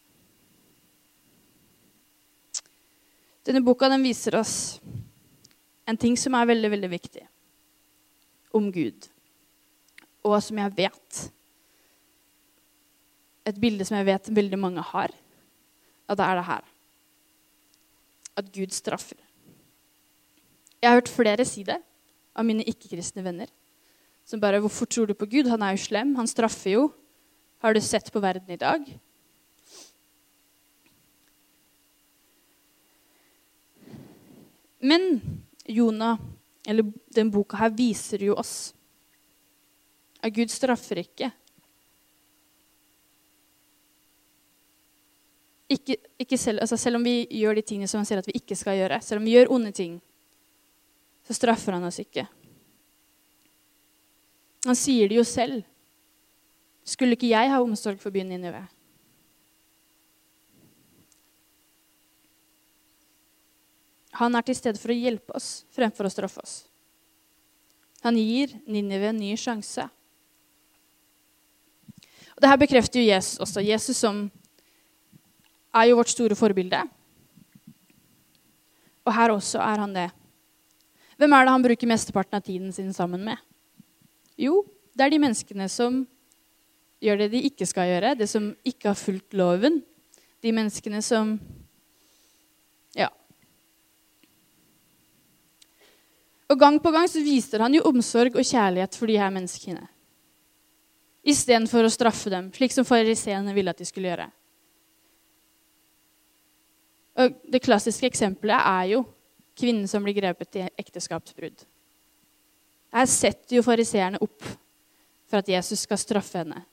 Denne 3.46 3.64
boka 3.64 3.88
den 3.90 4.04
viser 4.04 4.36
oss 4.38 4.82
en 5.88 5.98
ting 5.98 6.18
som 6.18 6.36
er 6.36 6.52
veldig, 6.52 6.70
veldig 6.76 6.92
viktig 6.92 7.24
om 8.56 8.72
Gud, 8.72 9.08
og 10.24 10.38
som 10.44 10.62
jeg 10.64 10.78
vet 10.78 11.26
Et 13.46 13.58
bilde 13.62 13.86
som 13.86 13.94
jeg 14.00 14.08
vet 14.08 14.30
veldig 14.34 14.58
mange 14.58 14.82
har, 14.82 15.12
at 16.10 16.18
det 16.18 16.26
er 16.26 16.40
det 16.40 16.46
her. 16.48 16.64
At 18.42 18.48
Gud 18.56 18.74
straffer. 18.74 19.20
Jeg 20.82 20.90
har 20.90 20.98
hørt 20.98 21.12
flere 21.14 21.46
si 21.46 21.62
det 21.62 21.78
av 22.34 22.48
mine 22.48 22.66
ikke-kristne 22.66 23.22
venner. 23.22 23.52
Som 24.26 24.42
bare 24.42 24.60
'Hvorfor 24.60 24.86
tror 24.90 25.06
du 25.06 25.14
på 25.14 25.30
Gud? 25.30 25.46
Han 25.46 25.62
er 25.62 25.78
jo 25.78 25.86
slem. 25.86 26.16
Han 26.16 26.28
straffer 26.28 26.72
jo.' 26.72 26.94
Har 27.62 27.74
du 27.74 27.82
sett 27.82 28.12
på 28.12 28.20
verden 28.20 28.50
i 28.50 28.56
dag? 28.56 28.82
Men 34.80 35.22
Jonah, 35.66 36.18
eller 36.68 36.92
den 37.16 37.32
boka 37.32 37.60
her, 37.60 37.74
viser 37.76 38.24
jo 38.26 38.38
oss 38.40 38.74
at 40.26 40.34
Gud 40.34 40.50
straffer 40.50 41.04
ikke. 41.04 41.30
Ikke, 45.70 45.98
ikke 46.22 46.38
selv, 46.38 46.62
altså 46.62 46.78
selv, 46.78 46.98
om 46.98 47.06
vi 47.06 47.28
gjør 47.30 47.58
de 47.58 47.66
tingene 47.66 47.90
som 47.90 48.02
han 48.02 48.10
sier 48.10 48.22
at 48.22 48.30
vi 48.30 48.38
ikke 48.40 48.58
skal 48.58 48.78
gjøre, 48.80 49.00
selv 49.06 49.22
om 49.22 49.28
vi 49.28 49.36
gjør 49.36 49.52
onde 49.54 49.74
ting, 49.76 50.00
så 51.26 51.38
straffer 51.38 51.78
han 51.78 51.86
oss 51.86 52.00
ikke. 52.02 52.26
Han 54.66 54.78
sier 54.78 55.10
det 55.10 55.20
jo 55.20 55.26
selv. 55.26 55.62
Skulle 56.86 57.18
ikke 57.18 57.32
jeg 57.32 57.50
ha 57.50 57.62
omsorg 57.62 58.02
for 58.02 58.14
byen 58.14 58.30
Ninive? 58.30 58.62
Han 64.20 64.36
er 64.38 64.46
til 64.48 64.58
stede 64.58 64.80
for 64.80 64.94
å 64.94 64.98
hjelpe 64.98 65.36
oss 65.36 65.66
fremfor 65.76 66.08
å 66.08 66.14
straffe 66.14 66.42
oss. 66.44 66.56
Han 68.06 68.18
gir 68.20 68.54
Ninive 68.70 69.10
en 69.10 69.20
ny 69.20 69.34
sjanse. 69.40 69.88
Og 72.36 72.44
Dette 72.44 72.60
bekrefter 72.62 73.02
jo 73.02 73.08
Jesus 73.08 73.40
også. 73.42 73.64
Jesus 73.64 73.98
som 73.98 74.26
er 75.76 75.90
jo 75.90 75.98
vårt 76.00 76.12
store 76.12 76.38
forbilde. 76.38 76.84
Og 79.06 79.14
her 79.14 79.34
også 79.34 79.62
er 79.64 79.82
han 79.84 79.96
det. 79.96 80.10
Hvem 81.16 81.34
er 81.34 81.46
det 81.46 81.54
han 81.54 81.66
bruker 81.66 81.90
mesteparten 81.90 82.38
av 82.38 82.44
tiden 82.44 82.74
sin 82.76 82.92
sammen 82.94 83.24
med? 83.24 83.40
Jo, 84.40 84.64
det 84.96 85.06
er 85.06 85.14
de 85.14 85.22
menneskene 85.24 85.68
som 85.72 86.02
gjør 87.04 87.24
det 87.24 87.30
de 87.36 87.44
ikke 87.48 87.68
skal 87.70 87.88
gjøre, 87.90 88.16
det 88.20 88.28
som 88.32 88.50
ikke 88.68 88.92
har 88.92 89.00
fulgt 89.00 89.36
loven. 89.38 89.80
De 90.44 90.52
menneskene 90.56 91.02
som 91.06 91.38
Og 96.56 96.60
gang 96.62 96.78
på 96.80 96.92
gang 96.96 97.04
så 97.12 97.20
viser 97.20 97.60
han 97.60 97.74
jo 97.76 97.84
omsorg 97.90 98.38
og 98.40 98.48
kjærlighet 98.48 98.96
for 98.96 99.12
de 99.12 99.18
her 99.20 99.32
menneskene. 99.36 99.82
Istedenfor 101.28 101.84
å 101.84 101.92
straffe 101.92 102.32
dem, 102.32 102.48
slik 102.56 102.72
som 102.72 102.88
fariseerne 102.88 103.52
ville 103.52 103.74
at 103.74 103.82
de 103.82 103.88
skulle 103.90 104.08
gjøre. 104.08 104.30
Og 107.20 107.36
det 107.52 107.60
klassiske 107.66 108.08
eksempelet 108.08 108.56
er 108.56 108.86
jo 108.94 109.02
kvinnen 109.60 109.90
som 109.92 110.06
blir 110.06 110.16
grepet 110.16 110.62
i 110.62 110.64
ekteskapsbrudd. 110.80 111.66
Her 112.96 113.12
setter 113.12 113.58
jo 113.58 113.66
fariseerne 113.66 114.24
opp 114.24 114.48
for 115.28 115.42
at 115.42 115.52
Jesus 115.52 115.84
skal 115.84 116.00
straffe 116.00 116.40
henne. 116.40 116.64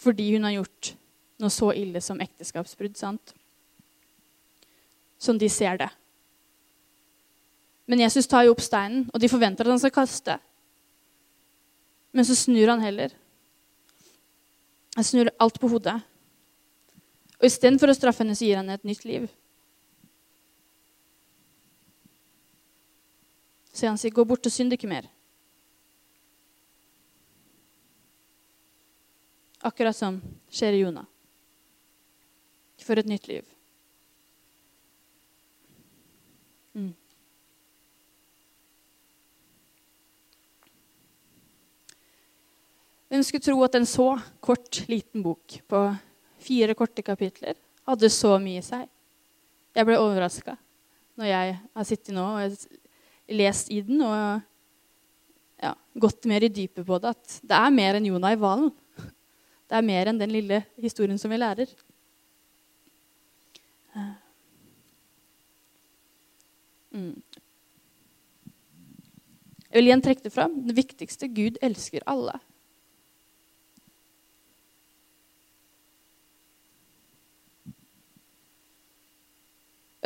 Fordi 0.00 0.30
hun 0.32 0.48
har 0.48 0.56
gjort 0.56 0.94
noe 1.42 1.52
så 1.52 1.68
ille 1.76 2.00
som 2.00 2.24
ekteskapsbrudd. 2.24 2.96
sant? 2.96 3.36
Som 5.20 5.36
de 5.36 5.52
ser 5.52 5.84
det. 5.84 5.92
Men 7.86 8.02
Jesus 8.02 8.26
tar 8.26 8.46
jo 8.46 8.54
opp 8.54 8.64
steinen, 8.64 9.06
og 9.14 9.22
de 9.22 9.30
forventer 9.30 9.66
at 9.66 9.76
han 9.76 9.82
skal 9.82 9.94
kaste. 9.94 10.38
Men 12.12 12.26
så 12.26 12.34
snur 12.34 12.72
han 12.72 12.82
heller. 12.82 13.14
Han 14.96 15.04
snur 15.04 15.30
alt 15.38 15.60
på 15.60 15.70
hodet. 15.70 15.98
Og 17.36 17.46
istedenfor 17.46 17.92
å 17.92 17.96
straffe 17.96 18.24
henne, 18.24 18.34
så 18.34 18.46
gir 18.46 18.56
han 18.58 18.66
henne 18.66 18.80
et 18.80 18.88
nytt 18.88 19.04
liv. 19.04 19.28
Så 23.76 23.86
han 23.86 23.98
sier, 24.00 24.10
'Gå 24.10 24.24
bort 24.24 24.46
og 24.46 24.52
synd 24.52 24.72
ikke 24.72 24.88
mer'. 24.88 25.10
Akkurat 29.60 29.96
som 29.96 30.22
skjer 30.50 30.72
i 30.72 30.80
Jonah. 30.80 31.04
For 32.78 32.98
et 32.98 33.06
nytt 33.06 33.28
liv. 33.28 33.44
Mm. 36.74 36.94
Hvem 43.08 43.22
skulle 43.22 43.44
tro 43.44 43.60
at 43.62 43.76
en 43.78 43.86
så 43.86 44.08
kort, 44.42 44.82
liten 44.90 45.22
bok 45.22 45.60
på 45.70 45.82
fire 46.42 46.74
korte 46.78 47.04
kapitler 47.06 47.54
hadde 47.86 48.10
så 48.10 48.34
mye 48.42 48.62
i 48.62 48.66
seg? 48.66 48.88
Jeg 49.76 49.86
ble 49.86 49.98
overraska 50.00 50.56
når 51.16 51.30
jeg 51.30 51.54
har 51.56 51.86
sittet 51.88 52.14
nå 52.16 52.24
og 52.26 52.56
lest 53.32 53.70
i 53.72 53.80
den 53.84 54.02
og 54.04 54.42
ja, 55.62 55.72
gått 55.96 56.26
mer 56.28 56.44
i 56.44 56.52
dypet 56.52 56.84
på 56.86 56.98
det. 57.00 57.14
At 57.14 57.38
det 57.46 57.56
er 57.56 57.74
mer 57.74 57.98
enn 57.98 58.08
Jonah 58.10 58.34
i 58.34 58.40
hvalen. 58.40 58.72
Det 59.66 59.78
er 59.78 59.86
mer 59.86 60.10
enn 60.10 60.20
den 60.20 60.34
lille 60.34 60.60
historien 60.82 61.18
som 61.18 61.32
vi 61.32 61.40
lærer. 61.40 61.70
Mm. 66.96 67.16
Jeg 69.66 69.80
vil 69.80 69.90
igjen 69.90 70.04
trekke 70.04 70.24
det 70.24 70.32
fram. 70.32 70.60
Det 70.68 70.76
viktigste 70.76 71.28
Gud 71.32 71.58
elsker 71.64 72.04
alle. 72.08 72.38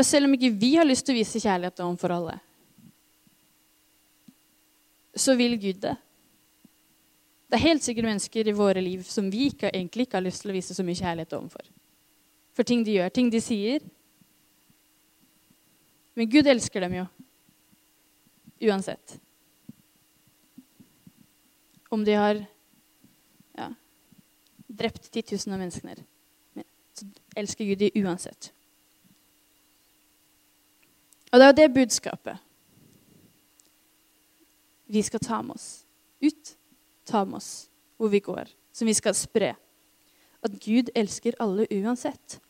Og 0.01 0.07
selv 0.09 0.25
om 0.27 0.33
ikke 0.33 0.55
vi 0.57 0.77
har 0.79 0.89
lyst 0.89 1.05
til 1.05 1.13
å 1.13 1.21
vise 1.21 1.43
kjærlighet 1.43 1.83
overfor 1.85 2.15
alle, 2.15 2.39
så 5.13 5.35
vil 5.37 5.59
Gud 5.61 5.83
det. 5.83 5.97
Det 7.51 7.59
er 7.59 7.67
helt 7.67 7.85
sikkert 7.85 8.07
mennesker 8.09 8.49
i 8.49 8.55
våre 8.57 8.81
liv 8.81 9.03
som 9.05 9.27
vi 9.29 9.51
ikke, 9.51 9.69
egentlig 9.75 10.07
ikke 10.07 10.17
har 10.17 10.25
lyst 10.25 10.45
til 10.45 10.53
å 10.53 10.55
vise 10.57 10.77
så 10.77 10.85
mye 10.87 10.97
kjærlighet 10.97 11.35
overfor. 11.37 11.67
For 12.57 12.65
ting 12.65 12.85
de 12.87 12.95
gjør, 12.95 13.11
ting 13.13 13.29
de 13.33 13.41
sier. 13.45 13.85
Men 16.17 16.31
Gud 16.31 16.49
elsker 16.49 16.87
dem 16.87 16.95
jo. 17.01 17.05
Uansett. 18.71 19.19
Om 21.91 22.07
de 22.07 22.15
har 22.17 22.41
ja, 23.59 23.69
drept 24.81 25.11
titusener 25.11 25.59
av 25.59 25.65
mennesker, 25.67 26.01
så 26.97 27.11
elsker 27.43 27.69
Gud 27.69 27.83
de 27.83 27.93
uansett. 28.01 28.53
Og 31.31 31.39
det 31.39 31.47
er 31.47 31.59
det 31.59 31.75
budskapet 31.75 32.47
vi 34.91 35.03
skal 35.07 35.23
ta 35.23 35.39
med 35.43 35.55
oss 35.55 35.85
ut. 36.19 36.57
Ta 37.07 37.25
med 37.25 37.39
oss 37.39 37.69
hvor 37.95 38.11
vi 38.11 38.19
går, 38.21 38.49
som 38.73 38.89
vi 38.91 38.95
skal 38.99 39.15
spre. 39.15 39.53
At 40.43 40.57
Gud 40.65 40.91
elsker 40.99 41.37
alle 41.39 41.69
uansett. 41.71 42.41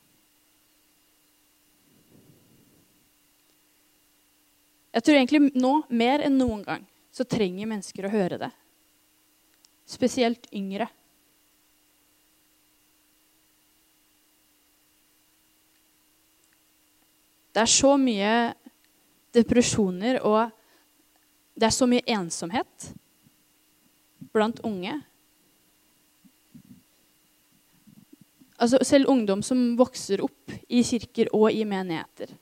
Jeg 4.90 5.04
tror 5.04 5.18
egentlig 5.18 5.42
nå, 5.52 5.74
mer 5.92 6.24
enn 6.24 6.38
noen 6.40 6.64
gang, 6.64 6.86
så 7.12 7.26
trenger 7.28 7.68
mennesker 7.68 8.08
å 8.08 8.14
høre 8.14 8.40
det. 8.40 8.50
Spesielt 9.90 10.48
yngre. 10.54 10.88
Det 17.50 17.62
er 17.66 17.70
så 17.70 17.96
mye 17.98 18.32
depresjoner, 19.34 20.20
og 20.26 20.50
det 21.54 21.68
er 21.68 21.74
så 21.74 21.88
mye 21.88 22.04
ensomhet 22.10 22.90
blant 24.34 24.60
unge. 24.66 24.94
Altså, 28.60 28.80
selv 28.84 29.08
ungdom 29.08 29.42
som 29.42 29.74
vokser 29.78 30.22
opp 30.24 30.52
i 30.68 30.82
kirker 30.84 31.30
og 31.36 31.48
i 31.52 31.64
menigheter, 31.64 32.32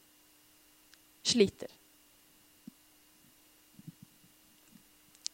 sliter. 1.22 1.70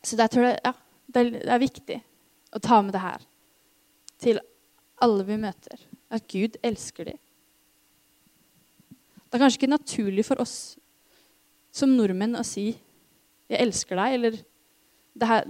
Så 0.05 0.19
jeg 0.21 0.31
tror 0.31 0.45
det, 0.45 0.57
ja, 0.61 0.73
det, 1.17 1.23
er 1.49 1.63
viktig 1.63 1.97
å 2.53 2.61
ta 2.61 2.83
med 2.85 2.93
det 2.93 3.01
her 3.01 3.23
til 4.21 4.41
alle 5.03 5.25
vi 5.25 5.39
møter. 5.41 5.81
At 6.13 6.29
Gud 6.29 6.59
elsker 6.63 7.09
dem. 7.09 7.21
Det 9.25 9.39
er 9.39 9.43
kanskje 9.43 9.63
ikke 9.63 9.73
naturlig 9.73 10.27
for 10.29 10.45
oss 10.45 10.77
som 11.75 11.91
nordmenn 11.97 12.39
å 12.39 12.45
si 12.47 12.71
'jeg 13.51 13.61
elsker 13.61 13.97
deg', 13.97 14.15
eller 14.15 14.39
her, 15.21 15.45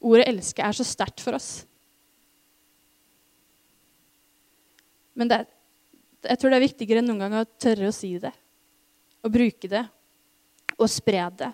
Ordet 0.00 0.28
'elske' 0.28 0.62
er 0.62 0.72
så 0.72 0.84
sterkt 0.86 1.20
for 1.20 1.34
oss. 1.34 1.66
Men 5.14 5.28
det, 5.28 5.46
jeg 6.22 6.38
tror 6.38 6.50
det 6.50 6.58
er 6.58 6.66
viktigere 6.66 7.02
enn 7.02 7.08
noen 7.10 7.24
gang 7.24 7.34
å 7.40 7.48
tørre 7.58 7.90
å 7.90 7.94
si 7.94 8.18
det. 8.18 8.32
å 9.18 9.28
bruke 9.28 9.66
det. 9.66 9.82
Og 10.78 10.86
spre 10.86 11.24
det. 11.34 11.48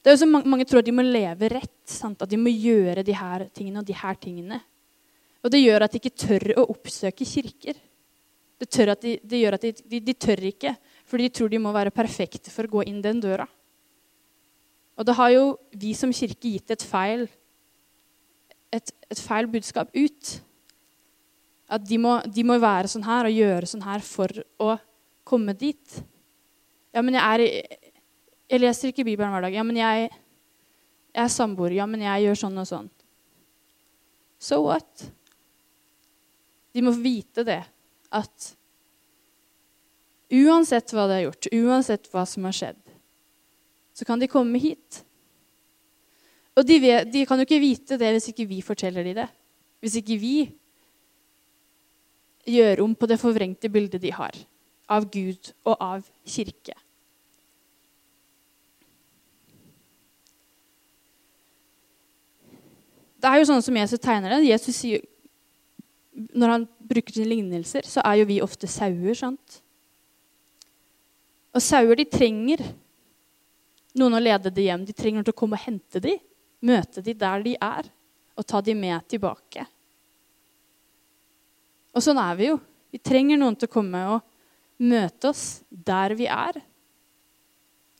Det 0.00 0.08
er 0.08 0.14
jo 0.16 0.22
så 0.22 0.28
mange, 0.30 0.48
mange 0.48 0.64
tror 0.64 0.80
at 0.80 0.86
de 0.88 0.94
må 0.96 1.04
leve 1.04 1.50
rett. 1.52 1.82
Sant? 1.84 2.22
At 2.22 2.30
de 2.30 2.38
må 2.40 2.48
gjøre 2.48 3.04
de 3.04 3.12
her 3.12 3.44
tingene 3.52 3.82
og 3.82 3.84
de 3.84 3.92
her 3.92 4.16
tingene. 4.16 4.62
Og 5.44 5.52
det 5.52 5.60
gjør 5.60 5.84
at 5.84 5.92
de 5.92 6.00
ikke 6.00 6.16
tør 6.16 6.54
å 6.56 6.64
oppsøke 6.72 7.28
kirker. 7.28 7.76
Det, 8.58 8.86
de, 9.02 9.12
det 9.20 9.42
gjør 9.42 9.58
at 9.58 9.66
de, 9.66 9.74
de, 9.84 10.00
de 10.00 10.14
tør 10.16 10.48
ikke 10.48 10.72
for 11.08 11.20
de 11.20 11.30
tror 11.32 11.48
de 11.48 11.60
må 11.62 11.72
være 11.72 11.94
perfekte 11.94 12.52
for 12.52 12.68
å 12.68 12.78
gå 12.78 12.84
inn 12.90 13.00
den 13.04 13.22
døra. 13.22 13.46
Og 14.98 15.06
det 15.06 15.14
har 15.14 15.30
jo 15.30 15.44
vi 15.78 15.94
som 15.94 16.12
kirke 16.12 16.56
gitt 16.56 16.74
et 16.74 16.84
feil, 16.84 17.24
et, 18.74 18.92
et 19.08 19.22
feil 19.22 19.48
budskap 19.50 19.94
ut. 19.94 20.32
At 21.70 21.84
de 21.86 22.00
må, 22.02 22.18
de 22.26 22.44
må, 22.44 22.58
være 22.60 22.90
sånn 22.90 23.06
her 23.06 23.28
og 23.28 23.36
gjøre 23.36 23.70
sånn 23.70 23.84
her 23.86 24.02
for 24.04 24.32
å 24.58 24.74
komme 25.28 25.54
dit. 25.56 26.00
Ja, 26.92 27.04
men 27.04 27.16
jeg 27.18 27.24
er 27.24 27.86
Jeg 28.48 28.62
leser 28.62 28.88
ikke 28.88 29.04
Bibelen 29.04 29.28
hver 29.28 29.44
dag. 29.44 29.52
Ja, 29.52 29.62
men 29.62 29.76
jeg, 29.76 30.06
jeg 31.12 31.20
er 31.20 31.28
samboer. 31.28 31.74
Ja, 31.76 31.84
men 31.84 32.00
jeg 32.00 32.22
gjør 32.24 32.38
sånn 32.40 32.56
og 32.62 32.64
sånn. 32.64 32.86
So 34.40 34.62
what? 34.64 35.02
De 36.72 36.80
må 36.80 36.94
vite 36.96 37.44
det. 37.44 37.60
At 38.08 38.54
Uansett 40.28 40.92
hva 40.92 41.06
de 41.08 41.16
har 41.16 41.26
gjort, 41.28 41.48
uansett 41.56 42.08
hva 42.12 42.24
som 42.28 42.44
har 42.44 42.56
skjedd, 42.56 42.80
så 43.96 44.04
kan 44.04 44.20
de 44.20 44.28
komme 44.30 44.60
hit. 44.60 45.02
Og 46.58 46.66
de, 46.66 46.76
vet, 46.82 47.08
de 47.12 47.24
kan 47.26 47.38
jo 47.38 47.46
ikke 47.46 47.62
vite 47.62 47.98
det 48.00 48.10
hvis 48.14 48.28
ikke 48.32 48.48
vi 48.50 48.58
forteller 48.66 49.06
dem 49.06 49.16
det. 49.20 49.28
Hvis 49.80 49.96
ikke 50.00 50.18
vi 50.18 50.34
gjør 52.48 52.82
om 52.84 52.94
på 52.98 53.06
det 53.08 53.20
forvrengte 53.20 53.70
bildet 53.70 54.02
de 54.02 54.12
har 54.14 54.36
av 54.88 55.06
Gud 55.12 55.52
og 55.68 55.76
av 55.76 56.04
kirke. 56.26 56.74
Det 63.18 63.30
er 63.30 63.40
jo 63.40 63.48
sånn 63.48 63.64
som 63.64 63.76
Jesus 63.76 64.02
tegner 64.02 64.36
det. 64.36 64.46
Jesus 64.46 64.78
sier, 64.78 65.02
når 66.38 66.54
han 66.54 66.66
bruker 66.90 67.14
sine 67.14 67.32
lignelser, 67.32 67.86
så 67.86 68.02
er 68.06 68.20
jo 68.20 68.28
vi 68.30 68.42
ofte 68.44 68.70
sauer. 68.70 69.14
sant? 69.18 69.60
Og 71.58 71.64
sauer 71.64 71.98
de 71.98 72.04
trenger 72.06 72.60
noen 73.98 74.14
å 74.14 74.22
lede 74.22 74.52
dem 74.54 74.68
hjem. 74.68 74.84
De 74.86 74.94
trenger 74.94 75.18
noen 75.18 75.26
til 75.26 75.34
å 75.34 75.40
komme 75.40 75.58
og 75.58 75.64
hente 75.64 75.98
dem, 76.04 76.20
møte 76.62 77.02
dem 77.02 77.18
der 77.18 77.42
de 77.42 77.56
er, 77.58 77.88
og 78.38 78.46
ta 78.46 78.60
dem 78.62 78.78
med 78.78 79.08
tilbake. 79.10 79.64
Og 81.90 82.04
sånn 82.04 82.20
er 82.22 82.38
vi 82.38 82.50
jo. 82.52 82.60
Vi 82.94 83.02
trenger 83.02 83.40
noen 83.40 83.58
til 83.58 83.66
å 83.66 83.74
komme 83.74 84.04
og 84.14 84.22
møte 84.78 85.32
oss 85.32 85.64
der 85.68 86.14
vi 86.14 86.28
er, 86.30 86.60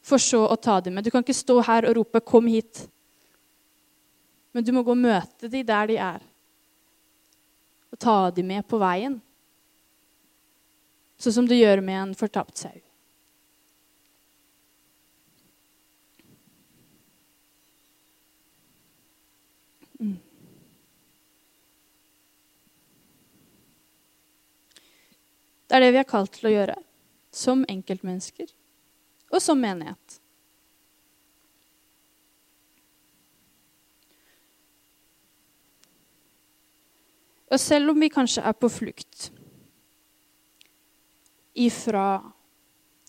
for 0.06 0.22
så 0.22 0.44
å 0.46 0.56
ta 0.56 0.78
dem 0.80 0.94
med. 0.94 1.04
Du 1.04 1.10
kan 1.10 1.26
ikke 1.26 1.36
stå 1.36 1.58
her 1.66 1.88
og 1.88 1.98
rope 1.98 2.20
'kom 2.20 2.46
hit', 2.46 2.86
men 4.54 4.64
du 4.64 4.70
må 4.72 4.84
gå 4.84 4.94
og 4.94 5.02
møte 5.02 5.50
dem 5.50 5.66
der 5.66 5.86
de 5.86 5.96
er, 5.96 6.22
og 7.92 7.98
ta 7.98 8.30
dem 8.30 8.46
med 8.46 8.68
på 8.68 8.78
veien. 8.78 9.20
Sånn 11.18 11.32
som 11.32 11.46
du 11.46 11.54
gjør 11.54 11.82
med 11.82 12.02
en 12.02 12.14
fortapt 12.14 12.56
sau. 12.56 12.87
Det 25.68 25.76
er 25.76 25.84
det 25.84 25.92
vi 25.92 26.00
er 26.00 26.08
kalt 26.08 26.32
til 26.32 26.48
å 26.48 26.54
gjøre. 26.54 26.78
Som 27.34 27.66
enkeltmennesker 27.68 28.48
og 29.28 29.42
som 29.44 29.60
menighet. 29.60 30.20
Og 37.48 37.60
selv 37.60 37.92
om 37.92 38.00
vi 38.00 38.10
kanskje 38.12 38.44
er 38.44 38.56
på 38.56 38.68
flukt 38.72 39.30
ifra 41.58 42.20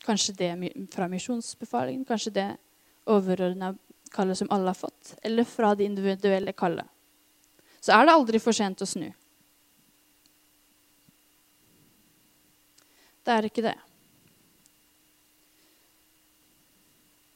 kanskje 0.06 0.34
det 0.34 0.52
fra 0.94 1.08
misjonsbefalingen, 1.12 2.06
kanskje 2.08 2.32
det 2.34 2.48
overordna 3.10 3.74
kallet 4.12 4.40
som 4.40 4.48
alle 4.50 4.72
har 4.72 4.80
fått, 4.80 5.14
eller 5.22 5.46
fra 5.46 5.76
det 5.76 5.86
individuelle 5.86 6.54
kallet, 6.58 6.88
så 7.80 7.94
er 7.94 8.08
det 8.08 8.16
aldri 8.16 8.40
for 8.42 8.56
sent 8.56 8.82
å 8.82 8.88
snu. 8.90 9.10
Det 13.30 13.36
er 13.36 13.46
ikke 13.46 13.62
det. 13.62 13.76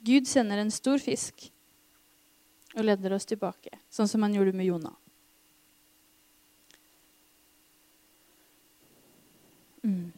Gud 0.02 0.26
sender 0.26 0.58
en 0.58 0.72
stor 0.74 0.98
fisk 0.98 1.52
og 2.74 2.88
leder 2.88 3.14
oss 3.14 3.30
tilbake, 3.30 3.78
sånn 3.94 4.10
som 4.10 4.26
han 4.26 4.34
gjorde 4.34 4.56
med 4.58 4.66
Jonah. 4.72 4.96
Mm. 9.86 10.10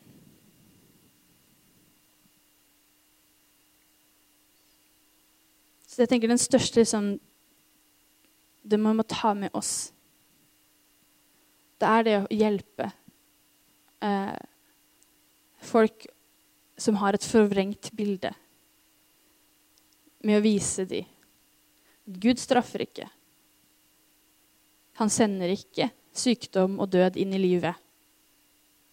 Så 5.92 6.06
jeg 6.06 6.14
tenker 6.16 6.32
den 6.32 6.40
største 6.40 6.86
liksom, 6.86 7.16
Det 8.64 8.80
man 8.80 8.96
må 8.96 9.04
ta 9.04 9.36
med 9.36 9.52
oss, 9.54 9.92
det 11.84 11.96
er 12.00 12.04
det 12.08 12.20
å 12.24 12.28
hjelpe 12.32 12.94
eh, 14.00 14.55
folk 15.68 16.08
som 16.78 16.98
har 17.02 17.16
et 17.16 17.26
forvrengt 17.26 17.92
bilde, 17.96 18.32
med 20.26 20.40
å 20.40 20.44
vise 20.44 20.88
dem 20.90 21.06
Gud 22.06 22.38
straffer 22.38 22.84
ikke. 22.86 23.08
Han 25.02 25.10
sender 25.10 25.50
ikke 25.50 25.90
sykdom 26.16 26.78
og 26.80 26.92
død 26.94 27.18
inn 27.18 27.34
i 27.34 27.42
livet 27.42 27.82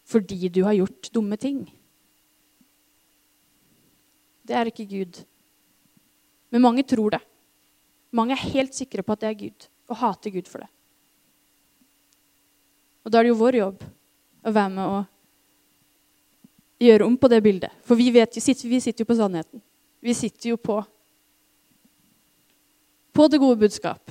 fordi 0.09 0.49
du 0.53 0.63
har 0.67 0.75
gjort 0.77 1.09
dumme 1.15 1.37
ting. 1.41 1.61
Det 4.43 4.57
er 4.59 4.69
ikke 4.69 4.89
Gud. 4.91 5.21
Men 6.53 6.65
mange 6.65 6.85
tror 6.85 7.15
det. 7.15 7.21
Mange 8.13 8.35
er 8.35 8.51
helt 8.53 8.75
sikre 8.77 9.05
på 9.07 9.15
at 9.15 9.23
det 9.23 9.29
er 9.31 9.39
Gud, 9.39 9.69
og 9.89 10.01
hater 10.03 10.35
Gud 10.35 10.51
for 10.51 10.65
det. 10.65 10.69
Og 13.07 13.13
da 13.13 13.21
er 13.21 13.25
det 13.25 13.33
jo 13.33 13.41
vår 13.41 13.59
jobb 13.61 13.87
å 14.43 14.53
være 14.53 14.75
med 14.75 14.85
og 14.99 15.07
gjøre 16.83 17.07
om 17.07 17.17
på 17.19 17.31
det 17.31 17.43
bildet. 17.45 17.75
For 17.87 17.99
vi, 17.99 18.11
vet, 18.15 18.37
vi 18.37 18.81
sitter 18.81 19.05
jo 19.05 19.09
på 19.09 19.19
sannheten. 19.19 19.63
Vi 20.03 20.15
sitter 20.19 20.55
jo 20.55 20.59
på 20.59 20.83
på 23.13 23.29
det 23.29 23.39
gode 23.39 23.57
budskap. 23.61 24.11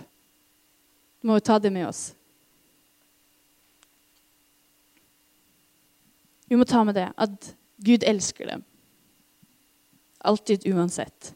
Vi 1.22 1.28
må 1.28 1.40
jo 1.40 1.46
ta 1.46 1.58
det 1.60 1.72
med 1.74 1.88
oss. 1.88 2.12
Vi 6.46 6.58
må 6.60 6.68
ta 6.70 6.84
med 6.84 6.96
det 6.96 7.08
at 7.18 7.54
Gud 7.82 8.04
elsker 8.06 8.46
dem. 8.46 8.64
Alltid, 10.22 10.68
uansett. 10.70 11.32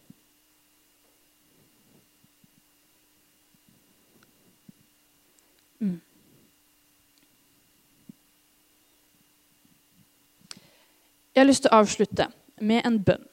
Jeg 11.35 11.43
har 11.43 11.49
lyst 11.49 11.65
til 11.65 11.73
å 11.73 11.81
avslutte 11.81 12.29
med 12.63 12.85
en 12.87 12.97
bønn 13.03 13.25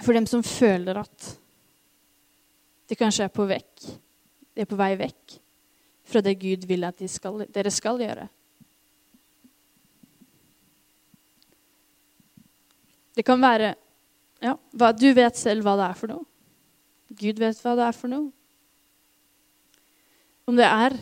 for 0.00 0.16
dem 0.16 0.24
som 0.26 0.40
føler 0.40 0.96
at 1.02 1.26
de 2.88 2.96
kanskje 2.96 3.26
er 3.26 3.32
på 3.32 3.44
vekk. 3.48 3.84
De 4.56 4.64
er 4.64 4.68
på 4.70 4.78
vei 4.78 4.94
vekk 4.96 5.36
fra 6.08 6.22
det 6.24 6.34
Gud 6.40 6.64
vil 6.68 6.84
at 6.88 6.96
de 7.00 7.08
skal, 7.08 7.44
dere 7.52 7.72
skal 7.72 8.00
gjøre. 8.00 8.26
Det 13.14 13.24
kan 13.24 13.40
være 13.40 13.74
ja, 14.42 14.56
hva, 14.72 14.90
Du 14.96 15.06
vet 15.14 15.36
selv 15.38 15.64
hva 15.64 15.76
det 15.78 15.86
er 15.90 15.98
for 15.98 16.12
noe. 16.12 16.24
Gud 17.14 17.38
vet 17.40 17.60
hva 17.62 17.76
det 17.78 17.84
er 17.86 17.96
for 17.96 18.10
noe. 18.10 18.32
Om 20.48 20.56
det 20.56 20.66
er 20.68 20.96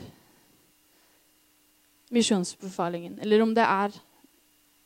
misjonsbefalingen, 2.13 3.17
eller 3.23 3.43
om 3.43 3.55
det 3.57 3.65
er 3.65 3.95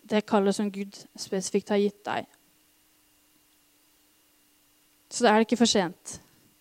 det 0.07 0.27
kallet 0.27 0.57
som 0.57 0.71
Gud 0.71 0.95
spesifikt 1.19 1.73
har 1.75 1.81
gitt 1.83 2.03
deg. 2.07 2.29
Så 5.11 5.25
det 5.25 5.33
er 5.33 5.47
ikke 5.47 5.59
for 5.59 5.71
sent. 5.71 6.19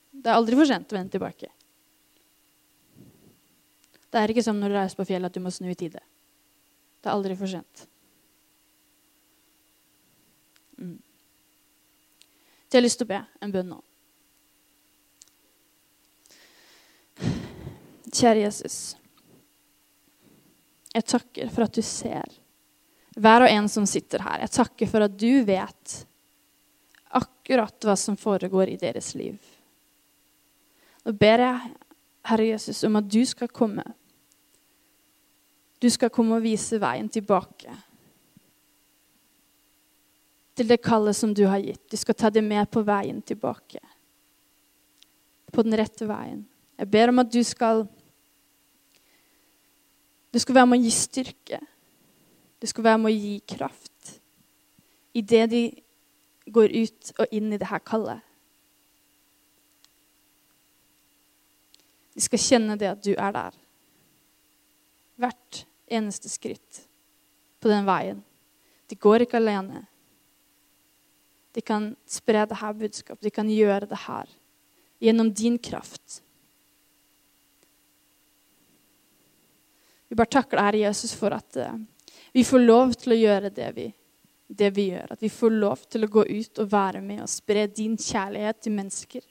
Det 0.10 0.32
er 0.32 0.40
aldri 0.40 0.58
for 0.58 0.70
sent 0.70 0.94
å 0.94 0.98
vende 0.98 1.14
tilbake. 1.14 1.52
Det 4.10 4.22
er 4.22 4.32
ikke 4.32 4.46
som 4.46 4.58
når 4.58 4.72
du 4.72 4.78
reiser 4.78 4.98
på 4.98 5.08
fjellet 5.10 5.30
at 5.30 5.38
du 5.38 5.44
må 5.44 5.52
snu 5.54 5.68
i 5.70 5.78
tide. 5.78 6.02
Det 7.02 7.10
er 7.10 7.14
aldri 7.14 7.36
for 7.38 7.52
sent. 7.52 7.86
Mm. 10.80 10.98
Så 12.66 12.72
jeg 12.72 12.80
har 12.80 12.86
lyst 12.86 13.02
til 13.02 13.08
å 13.10 13.14
be 13.14 13.20
en 13.46 13.54
bønn 13.54 13.74
nå. 13.76 13.82
Kjære 18.16 18.46
Jesus. 18.46 18.80
Jeg 20.96 21.08
takker 21.12 21.52
for 21.52 21.68
at 21.68 21.76
du 21.76 21.84
ser 21.84 22.40
hver 23.16 23.46
og 23.46 23.52
en 23.52 23.70
som 23.72 23.88
sitter 23.88 24.24
her. 24.26 24.44
Jeg 24.44 24.54
takker 24.58 24.92
for 24.92 25.06
at 25.06 25.16
du 25.16 25.44
vet 25.48 25.96
akkurat 27.16 27.88
hva 27.88 27.96
som 28.00 28.18
foregår 28.20 28.74
i 28.74 28.80
deres 28.82 29.14
liv. 29.16 29.38
Nå 31.06 31.14
ber 31.16 31.44
jeg, 31.46 31.74
Herre 32.26 32.48
Jesus, 32.50 32.84
om 32.88 32.98
at 33.00 33.08
du 33.08 33.22
skal 33.28 33.52
komme. 33.54 33.86
Du 35.80 35.88
skal 35.94 36.10
komme 36.10 36.40
og 36.40 36.46
vise 36.46 36.80
veien 36.82 37.10
tilbake 37.12 37.76
til 40.56 40.70
det 40.72 40.80
kallet 40.84 41.18
som 41.18 41.34
du 41.36 41.44
har 41.50 41.60
gitt. 41.60 41.84
Du 41.92 41.98
skal 42.00 42.16
ta 42.18 42.32
det 42.32 42.44
med 42.44 42.70
på 42.72 42.82
veien 42.88 43.20
tilbake. 43.22 43.82
På 45.52 45.64
den 45.68 45.76
rette 45.78 46.08
veien. 46.08 46.46
Jeg 46.80 46.92
ber 46.92 47.12
om 47.12 47.22
at 47.24 47.32
du 47.32 47.44
skal 47.44 47.86
Du 50.36 50.40
skal 50.44 50.58
være 50.58 50.68
med 50.68 50.82
å 50.82 50.84
gi 50.84 50.90
styrke. 50.92 51.62
Du 52.62 52.68
skal 52.68 52.88
være 52.88 53.02
med 53.02 53.12
å 53.12 53.16
gi 53.16 53.36
kraft 53.56 54.16
i 55.16 55.24
det 55.24 55.46
de 55.52 55.64
går 56.52 56.74
ut 56.76 57.12
og 57.20 57.36
inn 57.36 57.54
i 57.54 57.60
det 57.60 57.70
her 57.70 57.82
kallet. 57.84 58.22
De 62.16 62.24
skal 62.24 62.42
kjenne 62.42 62.78
det 62.80 62.92
at 62.92 63.04
du 63.04 63.14
er 63.14 63.34
der. 63.36 63.58
Hvert 65.20 65.66
eneste 65.92 66.32
skritt 66.32 66.86
på 67.64 67.72
den 67.72 67.88
veien. 67.88 68.22
De 68.88 68.96
går 69.00 69.26
ikke 69.26 69.40
alene. 69.40 69.86
De 71.56 71.64
kan 71.64 71.94
spre 72.08 72.44
det 72.48 72.60
her 72.60 72.76
budskapet. 72.76 73.24
De 73.24 73.34
kan 73.34 73.50
gjøre 73.50 73.88
det 73.90 74.00
her 74.06 74.32
gjennom 75.04 75.32
din 75.34 75.58
kraft. 75.60 76.22
Vi 80.08 80.16
bare 80.16 80.32
takker 80.32 80.60
deg, 80.60 80.66
Herre 80.68 80.84
Jesus, 80.86 81.16
for 81.18 81.36
at 81.36 81.58
uh, 81.60 81.76
vi 82.36 82.44
får 82.44 82.60
lov 82.60 82.90
til 83.00 83.14
å 83.14 83.16
gjøre 83.16 83.50
det 83.56 83.68
vi, 83.78 83.84
det 84.48 84.68
vi 84.76 84.90
gjør. 84.90 85.14
At 85.14 85.22
vi 85.24 85.30
får 85.32 85.54
lov 85.56 85.86
til 85.88 86.04
å 86.04 86.10
gå 86.12 86.26
ut 86.28 86.60
og 86.60 86.68
være 86.74 87.00
med 87.00 87.22
og 87.24 87.32
spre 87.32 87.62
din 87.72 87.94
kjærlighet 87.96 88.60
til 88.60 88.76
mennesker. 88.76 89.24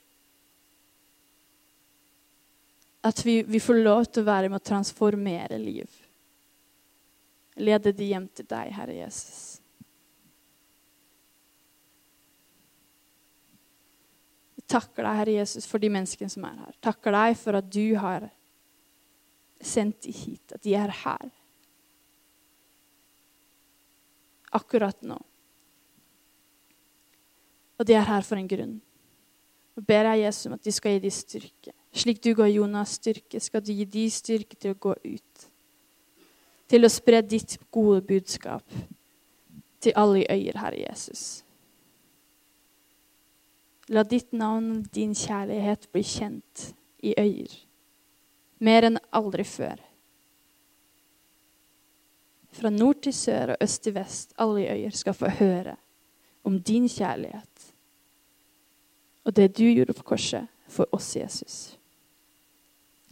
At 3.05 3.21
vi, 3.21 3.35
vi, 3.45 3.61
får 3.61 3.77
lov 3.85 4.09
til 4.09 4.25
å 4.25 4.29
være 4.31 4.49
med 4.49 4.57
å 4.57 4.65
transformere 4.71 5.61
liv. 5.61 6.01
Lede 7.61 7.93
de 7.93 8.09
hjem 8.09 8.25
til 8.33 8.49
deg, 8.49 8.73
Herre 8.73 8.97
Jesus. 8.97 9.45
Vi 14.57 14.65
takker 14.65 15.05
deg, 15.05 15.21
Herre 15.21 15.39
Jesus, 15.43 15.69
for 15.69 15.77
de 15.77 15.93
menneskene 15.93 16.33
som 16.33 16.49
er 16.49 16.57
her. 16.65 16.75
Takker 16.89 17.21
deg 17.21 17.37
for 17.45 17.61
at 17.61 17.69
du 17.69 17.85
har 18.01 18.31
sendt 19.61 20.07
dem 20.09 20.21
hit, 20.25 20.57
at 20.57 20.65
de 20.65 20.79
er 20.81 21.01
her. 21.05 21.35
Akkurat 24.55 25.01
nå. 25.03 25.17
Og 27.75 27.87
de 27.87 27.95
er 27.95 28.07
her 28.07 28.23
for 28.23 28.39
en 28.39 28.47
grunn. 28.47 28.75
Og 29.75 29.83
ber 29.83 30.07
jeg 30.13 30.23
Jesus 30.23 30.47
om 30.47 30.55
at 30.55 30.63
de 30.63 30.71
skal 30.71 30.95
gi 30.95 31.03
dem 31.03 31.11
styrke. 31.11 31.73
Slik 31.95 32.21
du 32.23 32.31
ga 32.35 32.47
Jonas 32.47 32.95
styrke, 32.99 33.39
skal 33.43 33.63
du 33.63 33.73
gi 33.75 33.85
de 33.87 34.05
styrke 34.11 34.55
til 34.55 34.75
å 34.75 34.79
gå 34.87 34.95
ut. 34.95 35.47
Til 36.71 36.87
å 36.87 36.91
spre 36.91 37.21
ditt 37.23 37.57
gode 37.71 38.01
budskap 38.07 38.63
til 39.83 39.95
alle 39.95 40.23
i 40.23 40.29
øyer, 40.31 40.57
Herre 40.59 40.79
Jesus. 40.81 41.43
La 43.91 44.01
ditt 44.03 44.31
navn 44.33 44.71
og 44.79 44.87
din 44.95 45.13
kjærlighet 45.13 45.89
bli 45.93 46.01
kjent 46.01 46.69
i 47.05 47.13
øyer. 47.19 47.51
Mer 48.65 48.87
enn 48.87 48.97
aldri 49.13 49.45
før. 49.45 49.77
Fra 52.55 52.71
nord 52.71 53.03
til 53.03 53.13
sør 53.13 53.53
og 53.53 53.57
øst 53.61 53.83
til 53.83 53.95
vest, 53.95 54.33
alle 54.39 54.67
øyer, 54.71 54.95
skal 54.95 55.13
få 55.13 55.29
høre 55.39 55.75
om 56.43 56.59
din 56.63 56.89
kjærlighet 56.89 57.75
og 59.25 59.35
det 59.35 59.57
du 59.57 59.63
gjorde 59.63 59.93
på 59.93 60.03
korset 60.03 60.47
for 60.67 60.87
oss, 60.91 61.15
Jesus. 61.15 61.77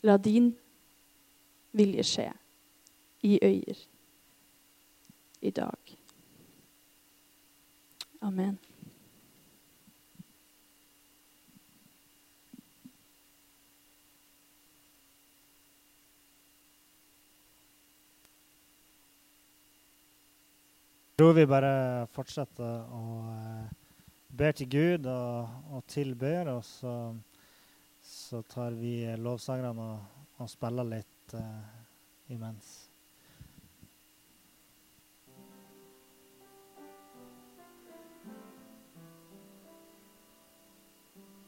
La 0.03 0.17
din 0.17 0.51
vilje 1.71 2.03
skje 2.05 2.27
i 3.23 3.39
øyer 3.41 3.79
i 5.41 5.49
dag. 5.49 5.97
Amen. 8.21 8.59
Tror 21.17 21.33
vi 21.33 21.45
bare 21.49 22.07
fortsetter 22.13 22.93
å 22.93 23.03
eh, 23.33 23.67
be 24.33 24.49
til 24.57 24.69
Gud 24.69 25.09
og, 25.09 25.59
og 25.75 25.85
tilber, 25.87 26.49
og 26.55 26.63
så, 26.65 26.95
så 28.01 28.41
tar 28.49 28.73
vi 28.79 28.95
lovsangerne 29.21 29.89
og, 29.93 30.23
og 30.41 30.49
spiller 30.49 30.89
litt 30.89 31.35
uh, 31.37 31.69
imens. 32.33 32.82